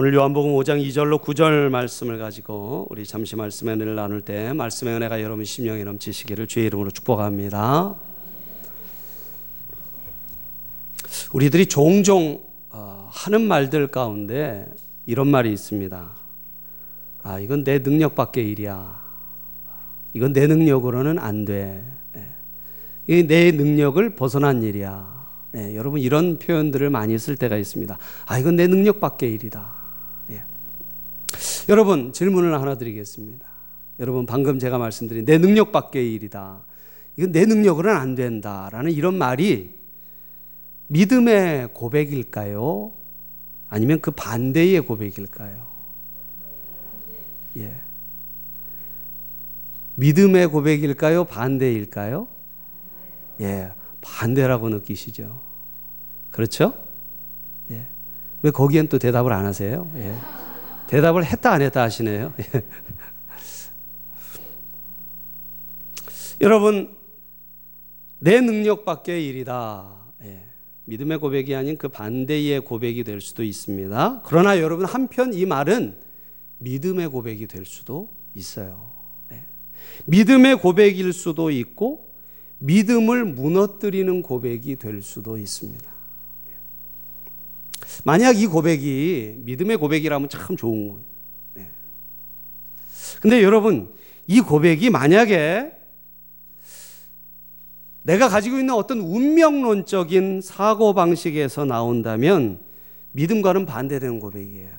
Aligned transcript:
오늘 0.00 0.14
요한복음 0.14 0.52
5장 0.52 0.80
2절로 0.80 1.20
9절 1.20 1.70
말씀을 1.70 2.18
가지고 2.18 2.86
우리 2.88 3.04
잠시 3.04 3.34
말씀의 3.34 3.74
은혜를 3.74 3.96
나눌 3.96 4.20
때 4.20 4.52
말씀의 4.52 4.94
은혜가 4.94 5.20
여러분 5.22 5.44
심령에 5.44 5.82
넘치시기를 5.82 6.46
주의 6.46 6.66
이름으로 6.66 6.92
축복합니다. 6.92 7.96
우리들이 11.32 11.66
종종 11.66 12.44
어, 12.70 13.08
하는 13.10 13.42
말들 13.42 13.88
가운데 13.88 14.72
이런 15.04 15.26
말이 15.26 15.52
있습니다. 15.52 16.10
아, 17.24 17.40
이건 17.40 17.64
내 17.64 17.82
능력 17.82 18.14
밖의 18.14 18.48
일이야. 18.50 19.00
이건 20.14 20.32
내 20.32 20.46
능력으로는 20.46 21.18
안 21.18 21.44
돼. 21.44 21.84
예. 22.14 22.34
이게 23.08 23.26
내 23.26 23.50
능력을 23.50 24.14
벗어난 24.14 24.62
일이야. 24.62 25.26
예, 25.56 25.74
여러분 25.74 25.98
이런 25.98 26.38
표현들을 26.38 26.88
많이 26.88 27.18
쓸 27.18 27.36
때가 27.36 27.56
있습니다. 27.56 27.98
아, 28.26 28.38
이건 28.38 28.54
내 28.54 28.68
능력 28.68 29.00
밖의 29.00 29.32
일이다. 29.34 29.77
여러분 31.68 32.12
질문을 32.12 32.58
하나 32.58 32.76
드리겠습니다. 32.76 33.46
여러분 34.00 34.26
방금 34.26 34.58
제가 34.58 34.78
말씀드린 34.78 35.24
내 35.24 35.38
능력 35.38 35.72
밖의 35.72 36.14
일이다. 36.14 36.64
이건 37.16 37.32
내 37.32 37.44
능력으로는 37.44 37.98
안 37.98 38.14
된다라는 38.14 38.92
이런 38.92 39.14
말이 39.14 39.76
믿음의 40.86 41.70
고백일까요? 41.74 42.92
아니면 43.68 44.00
그 44.00 44.10
반대의 44.12 44.80
고백일까요? 44.80 45.66
예. 47.58 47.80
믿음의 49.96 50.46
고백일까요? 50.46 51.24
반대일까요? 51.24 52.28
예. 53.40 53.72
반대라고 54.00 54.68
느끼시죠? 54.70 55.42
그렇죠? 56.30 56.72
예. 57.70 57.88
왜 58.42 58.50
거기엔 58.50 58.88
또 58.88 58.98
대답을 58.98 59.32
안 59.32 59.44
하세요? 59.44 59.90
예. 59.96 60.14
대답을 60.88 61.24
했다 61.24 61.52
안 61.52 61.62
했다 61.62 61.82
하시네요. 61.82 62.34
여러분 66.40 66.96
내 68.18 68.40
능력 68.40 68.84
밖의 68.84 69.26
일이다. 69.28 69.94
예. 70.22 70.44
믿음의 70.86 71.18
고백이 71.18 71.54
아닌 71.54 71.76
그 71.76 71.88
반대의 71.88 72.60
고백이 72.62 73.04
될 73.04 73.20
수도 73.20 73.44
있습니다. 73.44 74.22
그러나 74.24 74.58
여러분 74.60 74.86
한편 74.86 75.34
이 75.34 75.44
말은 75.44 75.98
믿음의 76.58 77.08
고백이 77.08 77.46
될 77.46 77.64
수도 77.66 78.08
있어요. 78.34 78.90
예. 79.30 79.44
믿음의 80.06 80.58
고백일 80.60 81.12
수도 81.12 81.50
있고 81.50 82.08
믿음을 82.58 83.24
무너뜨리는 83.26 84.22
고백이 84.22 84.76
될 84.76 85.02
수도 85.02 85.36
있습니다. 85.36 85.97
만약 88.04 88.38
이 88.38 88.46
고백이 88.46 89.36
믿음의 89.38 89.76
고백이라면 89.76 90.28
참 90.28 90.56
좋은 90.56 90.88
거예요. 90.88 91.04
네. 91.54 91.70
근데 93.20 93.42
여러분, 93.42 93.92
이 94.26 94.40
고백이 94.40 94.90
만약에 94.90 95.72
내가 98.02 98.28
가지고 98.28 98.58
있는 98.58 98.74
어떤 98.74 99.00
운명론적인 99.00 100.40
사고 100.42 100.94
방식에서 100.94 101.64
나온다면 101.64 102.60
믿음과는 103.12 103.66
반대되는 103.66 104.20
고백이에요. 104.20 104.70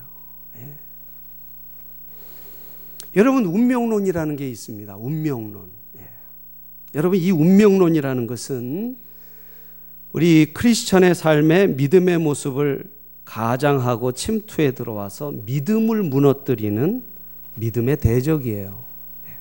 네. 0.55 0.77
여러분, 3.15 3.45
운명론이라는 3.45 4.35
게 4.35 4.49
있습니다. 4.49 4.95
운명론. 4.95 5.69
네. 5.93 6.09
여러분, 6.95 7.19
이 7.19 7.29
운명론이라는 7.31 8.27
것은 8.27 8.97
우리 10.11 10.53
크리스천의 10.53 11.13
삶의 11.13 11.75
믿음의 11.75 12.17
모습을 12.17 12.98
가장하고 13.29 14.11
침투에 14.11 14.71
들어와서 14.71 15.31
믿음을 15.45 16.01
무너뜨리는 16.01 17.03
믿음의 17.55 17.97
대적이에요. 17.97 18.83
네. 19.27 19.33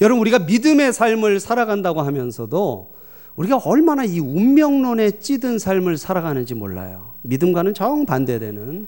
여러분, 0.00 0.20
우리가 0.20 0.38
믿음의 0.40 0.92
삶을 0.92 1.40
살아간다고 1.40 2.02
하면서도 2.02 2.94
우리가 3.34 3.58
얼마나 3.58 4.04
이 4.04 4.20
운명론에 4.20 5.18
찌든 5.18 5.58
삶을 5.58 5.98
살아가는지 5.98 6.54
몰라요. 6.54 7.14
믿음과는 7.22 7.74
정반대되는 7.74 8.86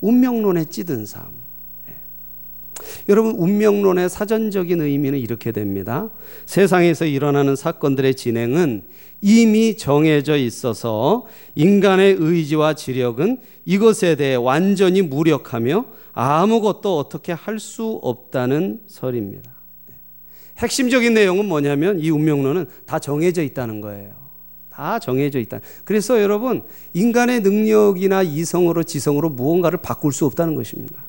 운명론에 0.00 0.64
찌든 0.64 1.06
삶. 1.06 1.45
네. 2.98 3.04
여러분, 3.08 3.34
운명론의 3.36 4.08
사전적인 4.08 4.80
의미는 4.80 5.18
이렇게 5.18 5.52
됩니다. 5.52 6.10
세상에서 6.46 7.04
일어나는 7.04 7.56
사건들의 7.56 8.14
진행은 8.14 8.84
이미 9.20 9.76
정해져 9.76 10.36
있어서 10.36 11.26
인간의 11.54 12.16
의지와 12.18 12.74
지력은 12.74 13.38
이것에 13.64 14.16
대해 14.16 14.34
완전히 14.34 15.02
무력하며 15.02 15.86
아무것도 16.12 16.98
어떻게 16.98 17.32
할 17.32 17.58
수 17.58 17.98
없다는 18.02 18.80
설입니다. 18.86 19.54
핵심적인 20.58 21.14
내용은 21.14 21.46
뭐냐면 21.46 22.00
이 22.00 22.10
운명론은 22.10 22.66
다 22.86 22.98
정해져 22.98 23.42
있다는 23.42 23.80
거예요. 23.80 24.14
다 24.70 24.98
정해져 24.98 25.38
있다. 25.38 25.60
그래서 25.84 26.20
여러분, 26.20 26.64
인간의 26.92 27.40
능력이나 27.40 28.22
이성으로 28.22 28.82
지성으로 28.82 29.30
무언가를 29.30 29.80
바꿀 29.80 30.12
수 30.12 30.26
없다는 30.26 30.54
것입니다. 30.54 31.05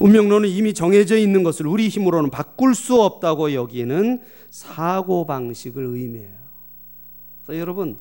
운명론은 0.00 0.48
이미 0.48 0.74
정해져 0.74 1.16
있는 1.16 1.42
것을 1.42 1.66
우리 1.66 1.88
힘으로는 1.88 2.30
바꿀 2.30 2.74
수 2.74 3.00
없다고 3.02 3.54
여기는 3.54 4.22
사고 4.50 5.26
방식을 5.26 5.84
의미해요. 5.84 6.40
여러분 7.50 7.98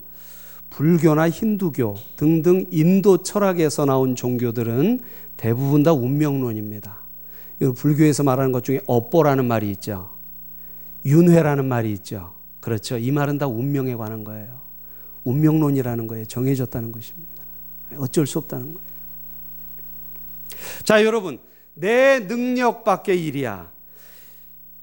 불교나 0.70 1.30
힌두교 1.30 1.96
등등 2.16 2.68
인도 2.72 3.24
철학에서 3.24 3.86
나온 3.86 4.16
종교들은 4.16 5.00
대부분 5.38 5.84
다 5.84 5.94
운명론입니다. 5.94 7.00
불교에서 7.76 8.24
말하는 8.24 8.52
것 8.52 8.64
중에 8.64 8.82
업보라는 8.86 9.46
말이 9.46 9.70
있죠. 9.72 10.12
윤회라는 11.06 11.66
말이 11.66 11.92
있죠. 11.94 12.34
그렇죠. 12.60 12.98
이 12.98 13.12
말은 13.12 13.38
다 13.38 13.48
운명에 13.48 13.96
관한 13.96 14.24
거예요. 14.24 14.62
운명론이라는 15.24 16.08
거예요. 16.08 16.26
정해졌다는 16.26 16.92
것입니다. 16.92 17.44
어쩔 17.98 18.28
수 18.28 18.38
없다는 18.40 18.74
거예요. 18.74 18.90
자, 20.84 21.04
여러분. 21.04 21.40
내 21.80 22.28
능력 22.28 22.84
밖의 22.84 23.26
일이야. 23.26 23.72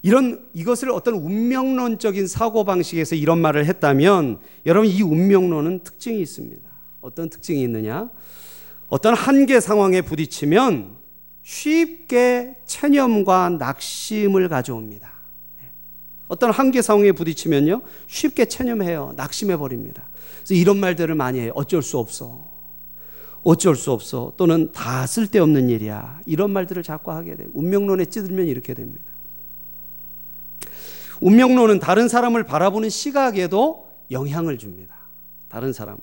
이런 0.01 0.47
이것을 0.53 0.91
어떤 0.91 1.15
운명론적인 1.15 2.27
사고 2.27 2.63
방식에서 2.63 3.15
이런 3.15 3.39
말을 3.39 3.65
했다면 3.65 4.39
여러분 4.65 4.89
이 4.89 5.01
운명론은 5.01 5.83
특징이 5.83 6.21
있습니다. 6.21 6.67
어떤 7.01 7.29
특징이 7.29 7.61
있느냐? 7.63 8.09
어떤 8.87 9.13
한계 9.13 9.59
상황에 9.59 10.01
부딪히면 10.01 10.95
쉽게 11.43 12.55
체념과 12.65 13.49
낙심을 13.59 14.49
가져옵니다. 14.49 15.11
어떤 16.27 16.51
한계 16.51 16.81
상황에 16.81 17.13
부딪히면요 17.13 17.81
쉽게 18.07 18.45
체념해요, 18.45 19.13
낙심해 19.15 19.57
버립니다. 19.57 20.09
그래서 20.39 20.53
이런 20.53 20.77
말들을 20.77 21.15
많이 21.15 21.39
해요. 21.39 21.51
어쩔 21.55 21.81
수 21.81 21.97
없어. 21.97 22.46
어쩔 23.47 23.77
수 23.77 23.93
없어. 23.93 24.33
또는 24.35 24.73
다 24.73 25.07
쓸데없는 25.07 25.69
일이야. 25.69 26.19
이런 26.25 26.51
말들을 26.51 26.83
자꾸 26.83 27.13
하게 27.13 27.37
돼요. 27.37 27.47
운명론에 27.53 28.03
찌들면 28.03 28.45
이렇게 28.45 28.73
됩니다. 28.73 29.05
운명론은 31.21 31.79
다른 31.79 32.09
사람을 32.09 32.43
바라보는 32.43 32.89
시각에도 32.89 33.87
영향을 34.11 34.57
줍니다. 34.57 34.95
다른 35.47 35.71
사람을. 35.71 35.97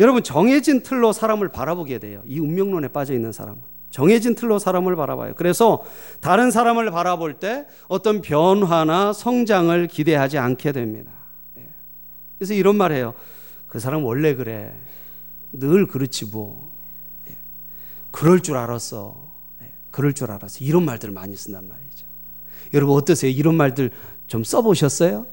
여러분, 0.00 0.24
정해진 0.24 0.82
틀로 0.82 1.12
사람을 1.12 1.50
바라보게 1.50 2.00
돼요. 2.00 2.22
이 2.26 2.40
운명론에 2.40 2.88
빠져 2.88 3.14
있는 3.14 3.30
사람은. 3.30 3.60
정해진 3.90 4.34
틀로 4.34 4.58
사람을 4.58 4.96
바라봐요. 4.96 5.34
그래서 5.36 5.84
다른 6.20 6.50
사람을 6.50 6.90
바라볼 6.90 7.34
때 7.34 7.66
어떤 7.86 8.20
변화나 8.22 9.12
성장을 9.12 9.86
기대하지 9.86 10.38
않게 10.38 10.72
됩니다. 10.72 11.12
예. 11.58 11.68
그래서 12.36 12.54
이런 12.54 12.74
말 12.74 12.90
해요. 12.90 13.14
그 13.68 13.78
사람 13.78 14.04
원래 14.04 14.34
그래. 14.34 14.74
늘 15.58 15.86
그렇지 15.86 16.26
뭐. 16.26 16.72
예. 17.30 17.36
그럴 18.10 18.40
줄 18.40 18.56
알았어. 18.56 19.32
예. 19.62 19.72
그럴 19.90 20.12
줄 20.12 20.30
알았어. 20.30 20.64
이런 20.64 20.84
말들을 20.84 21.12
많이 21.12 21.36
쓴단 21.36 21.68
말이죠. 21.68 22.06
여러분 22.74 22.96
어떠세요? 22.96 23.30
이런 23.30 23.54
말들 23.54 23.90
좀 24.26 24.44
써보셨어요? 24.44 25.26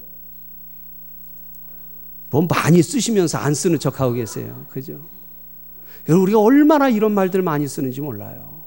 뭐 2.30 2.46
많이 2.48 2.82
쓰시면서 2.82 3.38
안 3.38 3.54
쓰는 3.54 3.78
척하고 3.78 4.12
계세요. 4.12 4.66
그죠? 4.68 5.06
여러분, 6.08 6.24
우리가 6.24 6.40
얼마나 6.40 6.88
이런 6.88 7.12
말들 7.12 7.42
많이 7.42 7.68
쓰는지 7.68 8.00
몰라요. 8.00 8.64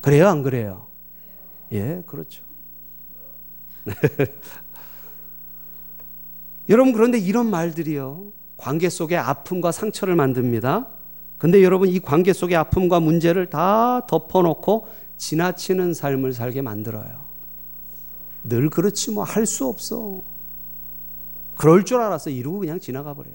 그래요? 0.00 0.28
안 0.28 0.42
그래요? 0.42 0.88
예, 1.72 2.02
그렇죠. 2.06 2.42
여러분, 6.68 6.92
그런데 6.92 7.18
이런 7.18 7.46
말들이요. 7.46 8.32
관계 8.62 8.88
속에 8.88 9.16
아픔과 9.16 9.72
상처를 9.72 10.14
만듭니다. 10.14 10.86
근데 11.36 11.64
여러분, 11.64 11.88
이 11.88 11.98
관계 11.98 12.32
속의 12.32 12.56
아픔과 12.56 13.00
문제를 13.00 13.50
다 13.50 14.06
덮어놓고 14.06 14.86
지나치는 15.16 15.94
삶을 15.94 16.32
살게 16.32 16.62
만들어요. 16.62 17.24
늘 18.44 18.70
그렇지 18.70 19.10
뭐 19.10 19.24
할 19.24 19.46
수 19.46 19.66
없어. 19.66 20.22
그럴 21.56 21.84
줄 21.84 22.00
알았어. 22.00 22.30
이러고 22.30 22.60
그냥 22.60 22.78
지나가 22.78 23.14
버려요. 23.14 23.34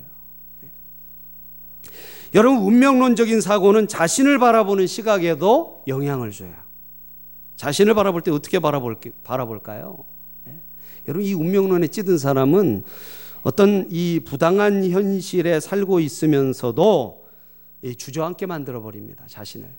네. 0.62 0.70
여러분 2.34 2.60
운명론적인 2.60 3.42
사고는 3.42 3.90
자신을 3.90 4.40
바라보는 4.40 4.88
시각에도 4.88 5.84
영향을 5.88 6.32
줘요. 6.32 6.54
자신을 7.58 7.94
바라볼 7.96 8.22
때 8.22 8.32
어떻게 8.32 8.60
바라볼, 8.60 8.96
바라볼까요? 9.26 10.06
네. 10.46 10.62
여러분 11.10 11.26
이 11.26 11.34
운명론에 11.34 11.88
찌든 11.88 12.18
사람은 12.18 12.86
어떤 13.48 13.88
이 13.90 14.20
부당한 14.20 14.84
현실에 14.90 15.62
살고 15.62 16.02
있으면서도 16.02 17.26
주저앉게 17.98 18.46
만들어 18.46 18.82
버립니다. 18.82 19.24
자신을. 19.30 19.70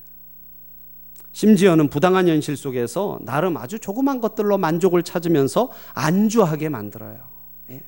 심지어는 1.33 1.91
부당한 1.91 2.29
현실 2.29 2.57
속에서 2.57 3.19
나름 3.21 3.59
아주 3.59 3.79
조그만 3.79 4.23
것들로 4.23 4.57
만족을 4.57 5.03
찾으면서 5.03 5.71
안주하게 5.93 6.71
만들어요. 6.71 7.29
예. 7.69 7.83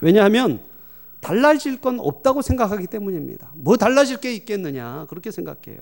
왜냐하면 0.00 0.60
달라질 1.18 1.80
건 1.80 1.98
없다고 1.98 2.40
생각하기 2.40 2.86
때문입니다. 2.86 3.50
뭐 3.56 3.76
달라질 3.76 4.18
게 4.18 4.32
있겠느냐 4.32 5.06
그렇게 5.10 5.32
생각해요. 5.32 5.80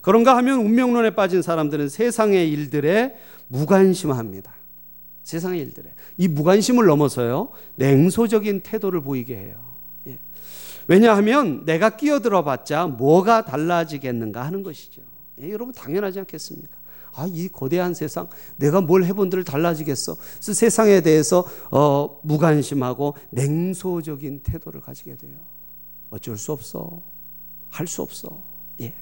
그런가 0.00 0.36
하면 0.36 0.60
운명론에 0.60 1.16
빠진 1.16 1.42
사람들은 1.42 1.88
세상의 1.88 2.52
일들에 2.52 3.16
무관심합니다. 3.48 4.59
세상의 5.22 5.60
일들에 5.60 5.94
이 6.16 6.28
무관심을 6.28 6.86
넘어서요 6.86 7.50
냉소적인 7.76 8.60
태도를 8.60 9.02
보이게 9.02 9.36
해요. 9.36 9.76
예. 10.06 10.18
왜냐하면 10.86 11.64
내가 11.64 11.96
끼어들어 11.96 12.44
봤자 12.44 12.86
뭐가 12.86 13.44
달라지겠는가 13.44 14.44
하는 14.44 14.62
것이죠. 14.62 15.02
예, 15.40 15.50
여러분 15.50 15.72
당연하지 15.72 16.20
않겠습니까? 16.20 16.80
아, 17.12 17.26
이 17.28 17.48
거대한 17.48 17.92
세상, 17.92 18.28
내가 18.56 18.80
뭘 18.80 19.04
해본들 19.04 19.42
달라지겠어. 19.44 20.16
그래서 20.16 20.52
세상에 20.52 21.00
대해서 21.00 21.44
어, 21.70 22.20
무관심하고 22.22 23.16
냉소적인 23.30 24.42
태도를 24.42 24.80
가지게 24.80 25.16
돼요. 25.16 25.36
어쩔 26.10 26.36
수 26.36 26.52
없어. 26.52 27.02
할 27.70 27.86
수 27.86 28.02
없어. 28.02 28.42
예. 28.80 28.94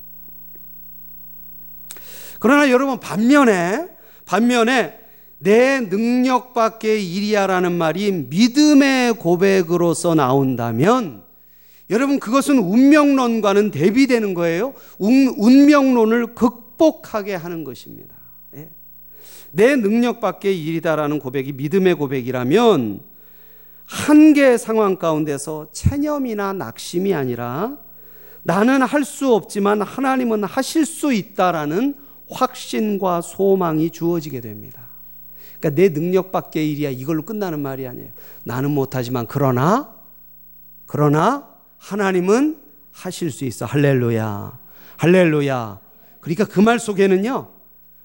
그러나 2.39 2.71
여러분 2.71 3.01
반면에 3.01 3.89
반면에 4.25 5.08
내 5.39 5.81
능력 5.81 6.53
밖의 6.53 7.15
일이야라는 7.15 7.73
말이 7.73 8.11
믿음의 8.11 9.15
고백으로서 9.15 10.15
나온다면 10.15 11.23
여러분 11.91 12.19
그것은 12.19 12.59
운명론과는 12.59 13.71
대비되는 13.71 14.35
거예요. 14.35 14.75
운명론을 14.99 16.35
극복하게 16.35 17.35
하는 17.35 17.65
것입니다. 17.65 18.15
예. 18.57 18.69
내 19.53 19.75
능력 19.77 20.21
밖의 20.21 20.61
일이다라는 20.63 21.19
고백이 21.19 21.53
믿음의 21.53 21.95
고백이라면 21.95 23.01
한계 23.87 24.59
상황 24.59 24.97
가운데서 24.97 25.69
체념이나 25.73 26.53
낙심이 26.53 27.15
아니라 27.15 27.79
나는 28.43 28.83
할 28.83 29.05
수 29.05 29.33
없지만 29.35 29.81
하나님은 29.81 30.45
하실 30.45 30.85
수 30.85 31.13
있다라는 31.13 31.95
확신과 32.29 33.23
소망이 33.23 33.91
주어지게 33.91 34.43
됩니다. 34.43 34.88
그러니까 35.61 35.81
내 35.81 35.93
능력 35.93 36.33
밖의 36.33 36.73
일이야 36.73 36.91
이걸로 36.91 37.23
끝나는 37.23 37.61
말이 37.61 37.87
아니에요. 37.87 38.11
나는 38.45 38.71
못하지만 38.71 39.27
그러나 39.27 39.95
그러나 40.87 41.49
하나님은 41.79 42.61
하실 42.93 43.31
수 43.31 43.45
있어. 43.45 43.67
할렐루야. 43.67 44.59
할렐루야. 44.97 45.81
그러니까 46.21 46.45
그 46.47 46.61
말 46.61 46.79
속에는요. 46.79 47.53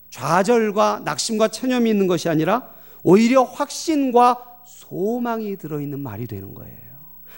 좌절과 0.09 1.01
낙심과 1.05 1.47
체념이 1.47 1.89
있는 1.89 2.05
것이 2.07 2.29
아니라 2.29 2.69
오히려 3.03 3.43
확신과 3.43 4.61
소망이 4.65 5.57
들어 5.57 5.81
있는 5.81 5.99
말이 5.99 6.27
되는 6.27 6.53
거예요. 6.53 6.77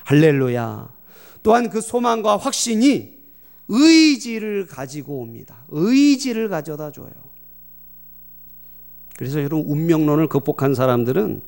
할렐루야. 0.04 0.94
또한 1.42 1.70
그 1.70 1.80
소망과 1.80 2.38
확신이 2.38 3.16
의지를 3.68 4.68
가지고 4.68 5.22
옵니다. 5.22 5.64
의지를 5.70 6.50
가져다 6.50 6.92
줘요. 6.92 7.10
그래서 9.18 9.40
여러분 9.40 9.66
운명론을 9.66 10.28
극복한 10.28 10.76
사람들은 10.76 11.42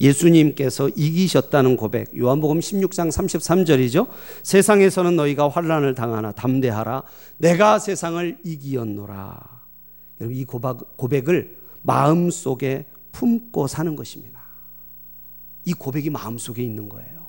예수님께서 0.00 0.90
이기셨다는 0.90 1.76
고백. 1.76 2.16
요한복음 2.16 2.60
16장 2.60 3.10
33절이죠. 3.10 4.08
세상에서는 4.42 5.16
너희가 5.16 5.48
환란을 5.48 5.94
당하나 5.94 6.32
담대하라. 6.32 7.02
내가 7.38 7.78
세상을 7.78 8.38
이기었노라. 8.44 9.56
여러분 10.20 10.36
이 10.36 10.44
고백, 10.44 11.28
을 11.28 11.56
마음속에 11.82 12.86
품고 13.12 13.66
사는 13.68 13.96
것입니다. 13.96 14.42
이 15.64 15.72
고백이 15.72 16.10
마음속에 16.10 16.62
있는 16.62 16.88
거예요. 16.88 17.26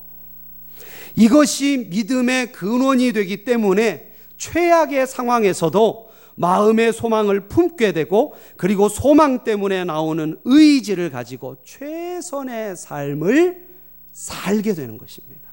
이것이 1.15 1.87
믿음의 1.89 2.51
근원이 2.51 3.13
되기 3.13 3.43
때문에 3.43 4.13
최악의 4.37 5.07
상황에서도 5.07 6.06
마음의 6.37 6.93
소망을 6.93 7.47
품게 7.47 7.91
되고 7.91 8.35
그리고 8.55 8.89
소망 8.89 9.43
때문에 9.43 9.83
나오는 9.83 10.39
의지를 10.45 11.09
가지고 11.09 11.57
최선의 11.63 12.75
삶을 12.75 13.67
살게 14.11 14.73
되는 14.73 14.97
것입니다. 14.97 15.49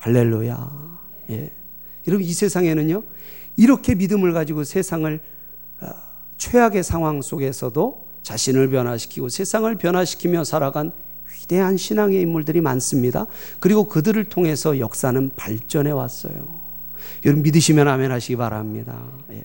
할렐루야. 0.00 0.98
예. 1.30 1.52
여러분 2.06 2.24
이 2.26 2.32
세상에는요 2.32 3.02
이렇게 3.56 3.94
믿음을 3.94 4.32
가지고 4.32 4.64
세상을 4.64 5.20
어, 5.80 5.86
최악의 6.36 6.82
상황 6.82 7.22
속에서도 7.22 8.08
자신을 8.22 8.70
변화시키고 8.70 9.28
세상을 9.28 9.72
변화시키며 9.76 10.44
살아간 10.44 10.92
위대한 11.32 11.76
신앙의 11.76 12.20
인물들이 12.20 12.60
많습니다. 12.60 13.26
그리고 13.60 13.88
그들을 13.88 14.24
통해서 14.24 14.78
역사는 14.78 15.32
발전해 15.36 15.90
왔어요. 15.92 16.67
여러분 17.24 17.42
믿으시면 17.42 17.88
아멘 17.88 18.10
하시기 18.10 18.36
바랍니다. 18.36 19.10
예. 19.30 19.44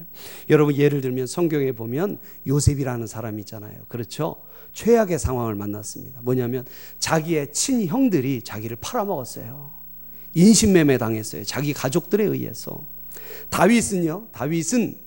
여러분 0.50 0.76
예를 0.76 1.02
들면 1.02 1.28
성경에 1.28 1.72
보면 1.72 2.20
요셉이라는 2.48 3.08
사람이 3.08 3.42
있잖아요. 3.42 3.82
그렇죠? 3.88 4.44
최악의 4.74 5.20
상황을 5.20 5.56
만났습니다. 5.56 6.22
뭐냐면 6.22 6.66
자기의 7.00 7.52
친형들이 7.54 8.42
자기를 8.44 8.78
팔아먹었어요. 8.82 9.72
인신매매 10.34 10.98
당했어요. 10.98 11.44
자기 11.44 11.74
가족들에 11.74 12.24
의해서. 12.24 12.86
다윗은요. 13.50 14.30
다윗은 14.32 14.98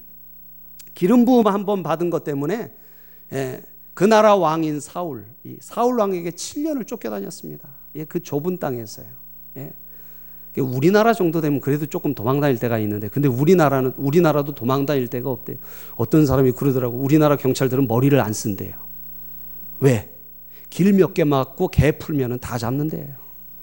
기름 0.95 1.25
부음 1.25 1.47
한 1.47 1.67
번 1.67 1.83
받은 1.83 2.11
것 2.11 2.25
때문에 2.25 2.73
예, 3.33 3.63
그 3.93 4.05
나라 4.05 4.37
왕인 4.37 4.81
사울, 4.81 5.27
사울 5.61 5.99
왕에게 5.99 6.31
7년을 6.31 6.87
쫓겨다녔습니다. 6.87 7.69
예, 7.97 8.05
그 8.05 8.21
좁은 8.23 8.59
땅에서요. 8.59 9.07
예. 9.57 9.73
우리나라 10.61 11.13
정도 11.13 11.41
되면 11.41 11.61
그래도 11.61 11.87
조금 11.87 12.15
도망 12.15 12.41
다닐 12.41 12.59
때가 12.59 12.79
있는데 12.79 13.09
근데 13.09 13.29
우리나라는 13.29 13.93
우리나라도 13.97 14.55
도망 14.55 14.87
다닐 14.87 15.09
때가 15.09 15.31
없대요. 15.31 15.57
어떤 15.97 16.27
사람이 16.27 16.53
그러더라고. 16.53 16.99
우리나라 16.99 17.37
경찰들은 17.37 17.87
머리를 17.87 18.19
안 18.21 18.33
쓴대요. 18.33 18.73
왜? 19.81 20.11
길 20.71 20.93
몇 20.93 21.15
개 21.15 21.25
막고 21.25 21.69
개 21.69 21.93
풀면은 21.93 22.39
다 22.39 22.59
잡는데요. 22.59 23.07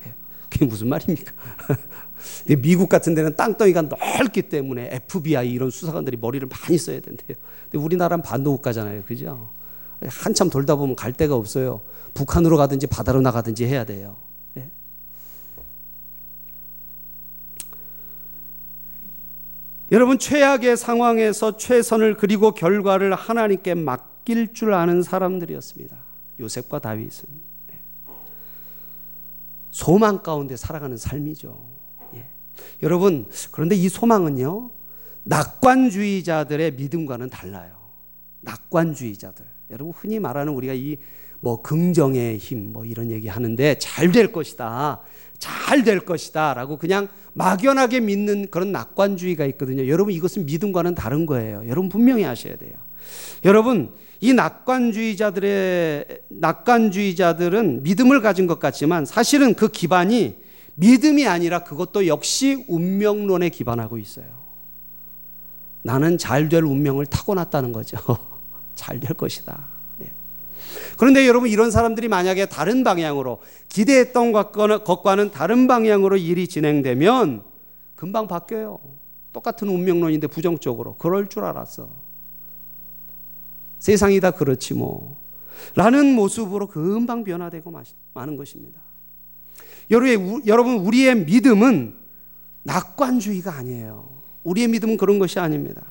예. 0.05 0.13
그게 0.50 0.65
무슨 0.65 0.88
말입니까? 0.89 1.31
미국 2.62 2.88
같은 2.89 3.13
데는 3.15 3.35
땅덩이가 3.35 3.81
넓기 3.83 4.43
때문에 4.43 4.89
FBI 5.09 5.51
이런 5.51 5.69
수사관들이 5.69 6.17
머리를 6.17 6.47
많이 6.47 6.77
써야 6.77 7.00
된대요. 7.01 7.35
근데 7.69 7.83
우리나라는 7.83 8.23
반도 8.23 8.51
국가잖아요. 8.55 9.03
그죠? 9.03 9.50
한참 10.07 10.50
돌다 10.50 10.75
보면 10.75 10.95
갈 10.95 11.12
데가 11.13 11.35
없어요. 11.35 11.81
북한으로 12.13 12.57
가든지 12.57 12.88
바다로 12.88 13.21
나가든지 13.21 13.65
해야 13.65 13.83
돼요. 13.83 14.17
여러분 19.93 20.17
최악의 20.17 20.75
상황에서 20.75 21.55
최선을 21.55 22.17
그리고 22.17 22.51
결과를 22.51 23.13
하나님께 23.13 23.75
맡길 23.75 24.53
줄 24.53 24.73
아는 24.73 25.03
사람들이었습니다. 25.03 25.95
요셉과 26.39 26.79
다윗은 26.79 27.25
네. 27.67 27.79
소망 29.69 30.23
가운데 30.23 30.57
살아가는 30.57 30.97
삶이죠. 30.97 31.63
예. 32.15 32.27
여러분 32.81 33.29
그런데 33.51 33.75
이 33.75 33.88
소망은요 33.88 34.71
낙관주의자들의 35.25 36.71
믿음과는 36.73 37.29
달라요. 37.29 37.77
낙관주의자들 38.41 39.45
여러분 39.69 39.93
흔히 39.95 40.19
말하는 40.19 40.53
우리가 40.53 40.73
이 40.73 40.97
뭐 41.43 41.62
긍정의 41.62 42.38
힘 42.38 42.71
뭐 42.71 42.85
이런 42.85 43.12
얘기 43.12 43.27
하는데 43.27 43.77
잘 43.77 44.13
될 44.13 44.31
것이다. 44.31 45.01
잘 45.43 45.83
될 45.83 46.00
것이다 46.00 46.53
라고 46.53 46.77
그냥 46.77 47.09
막연하게 47.33 48.00
믿는 48.00 48.47
그런 48.50 48.71
낙관주의가 48.71 49.45
있거든요. 49.47 49.88
여러분 49.88 50.13
이것은 50.13 50.45
믿음과는 50.45 50.95
다른 50.95 51.25
거예요. 51.25 51.63
여러분 51.67 51.89
분명히 51.89 52.23
아셔야 52.23 52.55
돼요. 52.55 52.73
여러분 53.43 53.91
이 54.21 54.31
낙관주의자들의 54.31 56.05
낙관주의자들은 56.29 57.83
믿음을 57.83 58.21
가진 58.21 58.47
것 58.47 58.59
같지만 58.59 59.05
사실은 59.05 59.53
그 59.53 59.67
기반이 59.67 60.38
믿음이 60.75 61.27
아니라 61.27 61.63
그것도 61.63 62.07
역시 62.07 62.63
운명론에 62.69 63.50
기반하고 63.50 63.97
있어요. 63.97 64.43
나는 65.81 66.17
잘 66.17 66.47
될 66.47 66.63
운명을 66.63 67.05
타고났다는 67.07 67.73
거죠. 67.73 67.97
잘 68.75 69.01
될 69.01 69.13
것이다. 69.13 69.72
그런데 70.97 71.27
여러분 71.27 71.50
이런 71.50 71.71
사람들이 71.71 72.07
만약에 72.07 72.45
다른 72.47 72.83
방향으로 72.83 73.39
기대했던 73.69 74.31
것과는 74.31 75.31
다른 75.31 75.67
방향으로 75.67 76.17
일이 76.17 76.47
진행되면 76.47 77.43
금방 77.95 78.27
바뀌어요. 78.27 78.79
똑같은 79.31 79.67
운명론인데 79.69 80.27
부정적으로. 80.27 80.95
그럴 80.97 81.29
줄 81.29 81.43
알았어. 81.45 81.89
세상이 83.79 84.19
다 84.19 84.31
그렇지 84.31 84.73
뭐. 84.75 85.21
라는 85.75 86.13
모습으로 86.13 86.67
금방 86.67 87.23
변화되고 87.23 87.73
마는 88.13 88.38
것입니다. 88.38 88.81
여러분, 89.91 90.77
우리의 90.77 91.25
믿음은 91.25 91.97
낙관주의가 92.63 93.53
아니에요. 93.53 94.09
우리의 94.43 94.67
믿음은 94.67 94.97
그런 94.97 95.19
것이 95.19 95.39
아닙니다. 95.39 95.83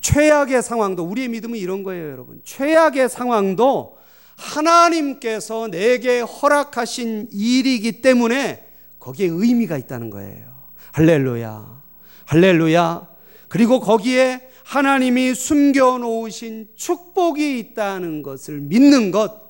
최악의 0.00 0.62
상황도, 0.62 1.04
우리의 1.04 1.28
믿음은 1.28 1.58
이런 1.58 1.82
거예요, 1.82 2.10
여러분. 2.10 2.40
최악의 2.44 3.08
상황도 3.08 3.97
하나님께서 4.38 5.68
내게 5.68 6.20
허락하신 6.20 7.28
일이기 7.32 8.00
때문에 8.00 8.64
거기에 9.00 9.26
의미가 9.26 9.76
있다는 9.76 10.10
거예요. 10.10 10.56
할렐루야. 10.92 11.82
할렐루야. 12.26 13.08
그리고 13.48 13.80
거기에 13.80 14.48
하나님이 14.64 15.34
숨겨 15.34 15.98
놓으신 15.98 16.68
축복이 16.76 17.58
있다는 17.58 18.22
것을 18.22 18.60
믿는 18.60 19.10
것. 19.10 19.48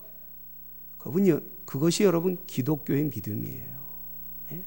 그분이 0.99 1.39
그것이 1.65 2.05
여러분 2.05 2.39
기독교의 2.47 3.05
믿음이에요. 3.05 3.79
네? 4.51 4.65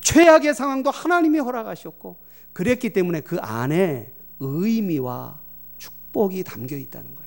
최악의 0.00 0.54
상황도 0.54 0.90
하나님이 0.90 1.38
허락하셨고 1.40 2.16
그랬기 2.52 2.90
때문에 2.90 3.20
그 3.20 3.38
안에 3.40 4.12
의미와 4.40 5.40
축복이 5.76 6.44
담겨 6.44 6.76
있다는 6.76 7.14
거예요. 7.14 7.21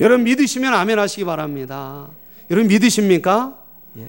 여러분 0.00 0.24
믿으시면 0.24 0.74
아멘 0.74 0.98
하시기 0.98 1.24
바랍니다. 1.24 2.08
여러분 2.50 2.68
믿으십니까? 2.68 3.58
예. 3.98 4.08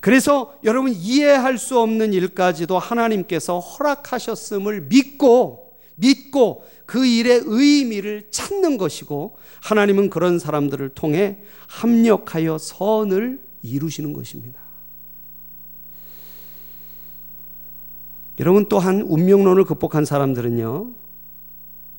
그래서 0.00 0.54
여러분 0.62 0.92
이해할 0.92 1.58
수 1.58 1.80
없는 1.80 2.12
일까지도 2.12 2.78
하나님께서 2.78 3.58
허락하셨음을 3.58 4.82
믿고 4.82 5.66
믿고 5.96 6.64
그 6.84 7.04
일의 7.06 7.42
의미를 7.44 8.28
찾는 8.30 8.76
것이고 8.76 9.38
하나님은 9.62 10.10
그런 10.10 10.38
사람들을 10.38 10.90
통해 10.90 11.38
합력하여 11.66 12.58
선을 12.58 13.40
이루시는 13.62 14.12
것입니다. 14.12 14.60
여러분 18.38 18.66
또한 18.68 19.02
운명론을 19.02 19.64
극복한 19.64 20.04
사람들은요. 20.04 20.92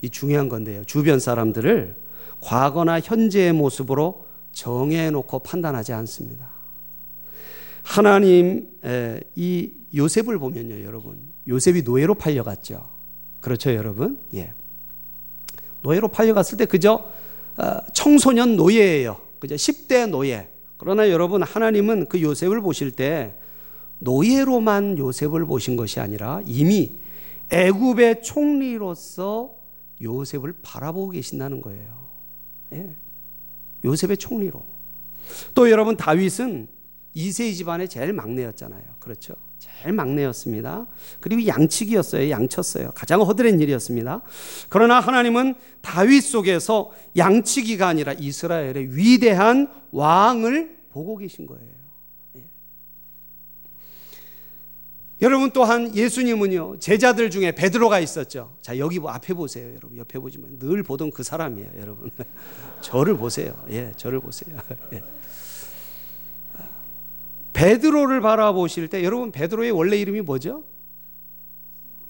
이 0.03 0.09
중요한 0.09 0.47
건데요. 0.47 0.83
주변 0.85 1.19
사람들을 1.19 1.95
과거나 2.41 2.99
현재의 2.99 3.53
모습으로 3.53 4.25
정해놓고 4.51 5.39
판단하지 5.39 5.93
않습니다. 5.93 6.51
하나님 7.83 8.69
이 9.35 9.71
요셉을 9.95 10.39
보면요, 10.39 10.83
여러분. 10.83 11.19
요셉이 11.47 11.83
노예로 11.83 12.15
팔려갔죠. 12.15 12.89
그렇죠, 13.39 13.73
여러분? 13.73 14.19
예. 14.33 14.53
노예로 15.81 16.09
팔려갔을 16.09 16.57
때 16.57 16.65
그저 16.65 17.11
어, 17.57 17.77
청소년 17.93 18.55
노예예요. 18.55 19.19
그저 19.39 19.55
10대 19.55 20.09
노예. 20.09 20.49
그러나 20.77 21.09
여러분 21.09 21.41
하나님은 21.41 22.05
그 22.07 22.21
요셉을 22.21 22.61
보실 22.61 22.91
때 22.91 23.35
노예로만 23.99 24.97
요셉을 24.99 25.45
보신 25.45 25.75
것이 25.75 25.99
아니라 25.99 26.41
이미 26.45 26.99
애굽의 27.49 28.21
총리로서 28.21 29.55
요셉을 30.01 30.55
바라보고 30.61 31.11
계신다는 31.11 31.61
거예요. 31.61 32.06
예. 32.73 32.95
요셉의 33.85 34.17
총리로. 34.17 34.65
또 35.53 35.69
여러분 35.69 35.97
다윗은 35.97 36.67
이세 37.13 37.51
집안의 37.51 37.89
제일 37.89 38.13
막내였잖아요. 38.13 38.83
그렇죠? 38.99 39.33
제일 39.57 39.93
막내였습니다. 39.93 40.87
그리고 41.19 41.47
양치기였어요. 41.47 42.29
양쳤어요. 42.29 42.91
가장 42.93 43.21
허드렛 43.21 43.59
일이었습니다. 43.59 44.21
그러나 44.69 44.99
하나님은 44.99 45.55
다윗 45.81 46.21
속에서 46.21 46.91
양치기가 47.15 47.87
아니라 47.87 48.13
이스라엘의 48.13 48.95
위대한 48.95 49.71
왕을 49.91 50.77
보고 50.91 51.17
계신 51.17 51.47
거예요. 51.47 51.73
예. 52.35 52.45
여러분 55.21 55.49
또한 55.51 55.95
예수님은요 55.95 56.77
제자들 56.79 57.31
중에 57.31 57.53
베드로가 57.53 57.99
있었죠. 57.99 58.55
자 58.61 58.77
여기 58.77 58.99
뭐 58.99 59.11
앞에 59.11 59.33
보세요, 59.33 59.69
여러분 59.69 59.97
옆에 59.97 60.19
보지만 60.19 60.59
늘 60.59 60.83
보던 60.83 61.11
그 61.11 61.23
사람이에요, 61.23 61.71
여러분. 61.79 62.11
저를 62.81 63.17
보세요. 63.17 63.53
예, 63.71 63.91
저를 63.95 64.19
보세요. 64.19 64.57
예. 64.93 65.03
베드로를 67.53 68.21
바라보실 68.21 68.87
때 68.87 69.03
여러분 69.03 69.31
베드로의 69.31 69.71
원래 69.71 69.97
이름이 69.97 70.21
뭐죠? 70.21 70.63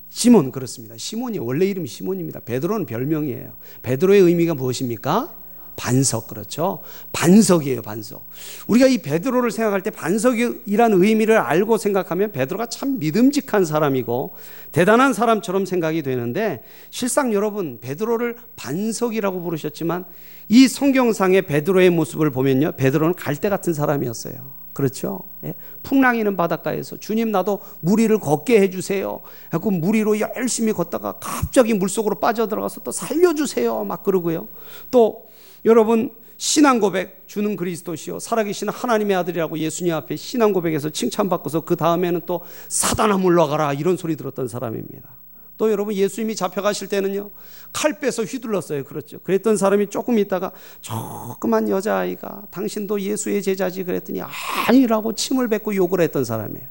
시몬 0.09 0.51
그렇습니다. 0.51 0.97
시몬이 0.97 1.39
원래 1.39 1.65
이름이 1.65 1.87
시몬입니다. 1.87 2.41
베드로는 2.41 2.85
별명이에요. 2.85 3.55
베드로의 3.83 4.21
의미가 4.21 4.55
무엇입니까? 4.55 5.46
반석 5.77 6.27
그렇죠. 6.27 6.79
반석이에요, 7.13 7.84
반석. 7.84 8.27
우리가 8.67 8.88
이 8.88 8.98
베드로를 8.98 9.51
생각할 9.51 9.81
때 9.84 9.91
반석이라는 9.91 11.03
의미를 11.03 11.38
알고 11.38 11.77
생각하면 11.77 12.31
베드로가 12.31 12.65
참 12.65 13.00
믿음직한 13.00 13.63
사람이고 13.63 14.36
대단한 14.72 15.13
사람처럼 15.13 15.65
생각이 15.65 16.01
되는데 16.01 16.63
실상 16.89 17.31
여러분 17.31 17.79
베드로를 17.79 18.36
반석이라고 18.55 19.41
부르셨지만 19.41 20.05
이 20.50 20.67
성경상의 20.67 21.43
베드로의 21.43 21.91
모습을 21.91 22.31
보면요. 22.31 22.74
베드로는 22.74 23.13
갈대 23.13 23.48
같은 23.48 23.74
사람이었어요. 23.74 24.57
그렇죠? 24.74 25.24
예? 25.43 25.55
풍랑이는 25.84 26.38
바닷가에서 26.38 26.98
주님 26.98 27.31
나도 27.31 27.62
무리를 27.81 28.17
걷게 28.19 28.62
해주세요. 28.62 29.22
그 29.62 29.69
무리로 29.69 30.19
열심히 30.19 30.72
걷다가 30.72 31.13
갑자기 31.13 31.74
물속으로 31.74 32.19
빠져들어가서 32.19 32.81
또 32.81 32.91
살려주세요. 32.91 33.86
막 33.86 34.03
그러고요. 34.03 34.48
또 34.91 35.26
여러분 35.65 36.11
신앙 36.37 36.79
고백 36.79 37.27
주는 37.27 37.55
그리스도시요. 37.55 38.19
살아계신 38.19 38.69
하나님의 38.69 39.15
아들이라고 39.17 39.57
예수님 39.57 39.93
앞에 39.93 40.15
신앙 40.15 40.53
고백에서 40.53 40.89
칭찬받고서 40.89 41.61
그 41.61 41.75
다음에는 41.75 42.21
또 42.25 42.41
사단아 42.67 43.17
물러가라 43.17 43.73
이런 43.73 43.97
소리 43.97 44.15
들었던 44.15 44.47
사람입니다. 44.47 45.09
또 45.57 45.71
여러분 45.71 45.95
예수님이 45.95 46.35
잡혀가실 46.35 46.87
때는요 46.87 47.31
칼 47.73 47.99
빼서 47.99 48.23
휘둘렀어요. 48.23 48.83
그렇죠. 48.83 49.19
그랬던 49.19 49.57
사람이 49.57 49.87
조금 49.87 50.19
있다가 50.19 50.51
조그만 50.81 51.67
여자아이가 51.69 52.43
당신도 52.51 53.01
예수의 53.01 53.41
제자지 53.41 53.83
그랬더니 53.83 54.21
아니라고 54.67 55.13
침을 55.13 55.47
뱉고 55.47 55.75
욕을 55.75 56.01
했던 56.01 56.23
사람이에요. 56.23 56.67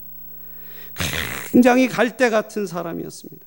굉장히 1.50 1.88
갈대 1.88 2.31
같은 2.31 2.66
사람이었습니다. 2.66 3.45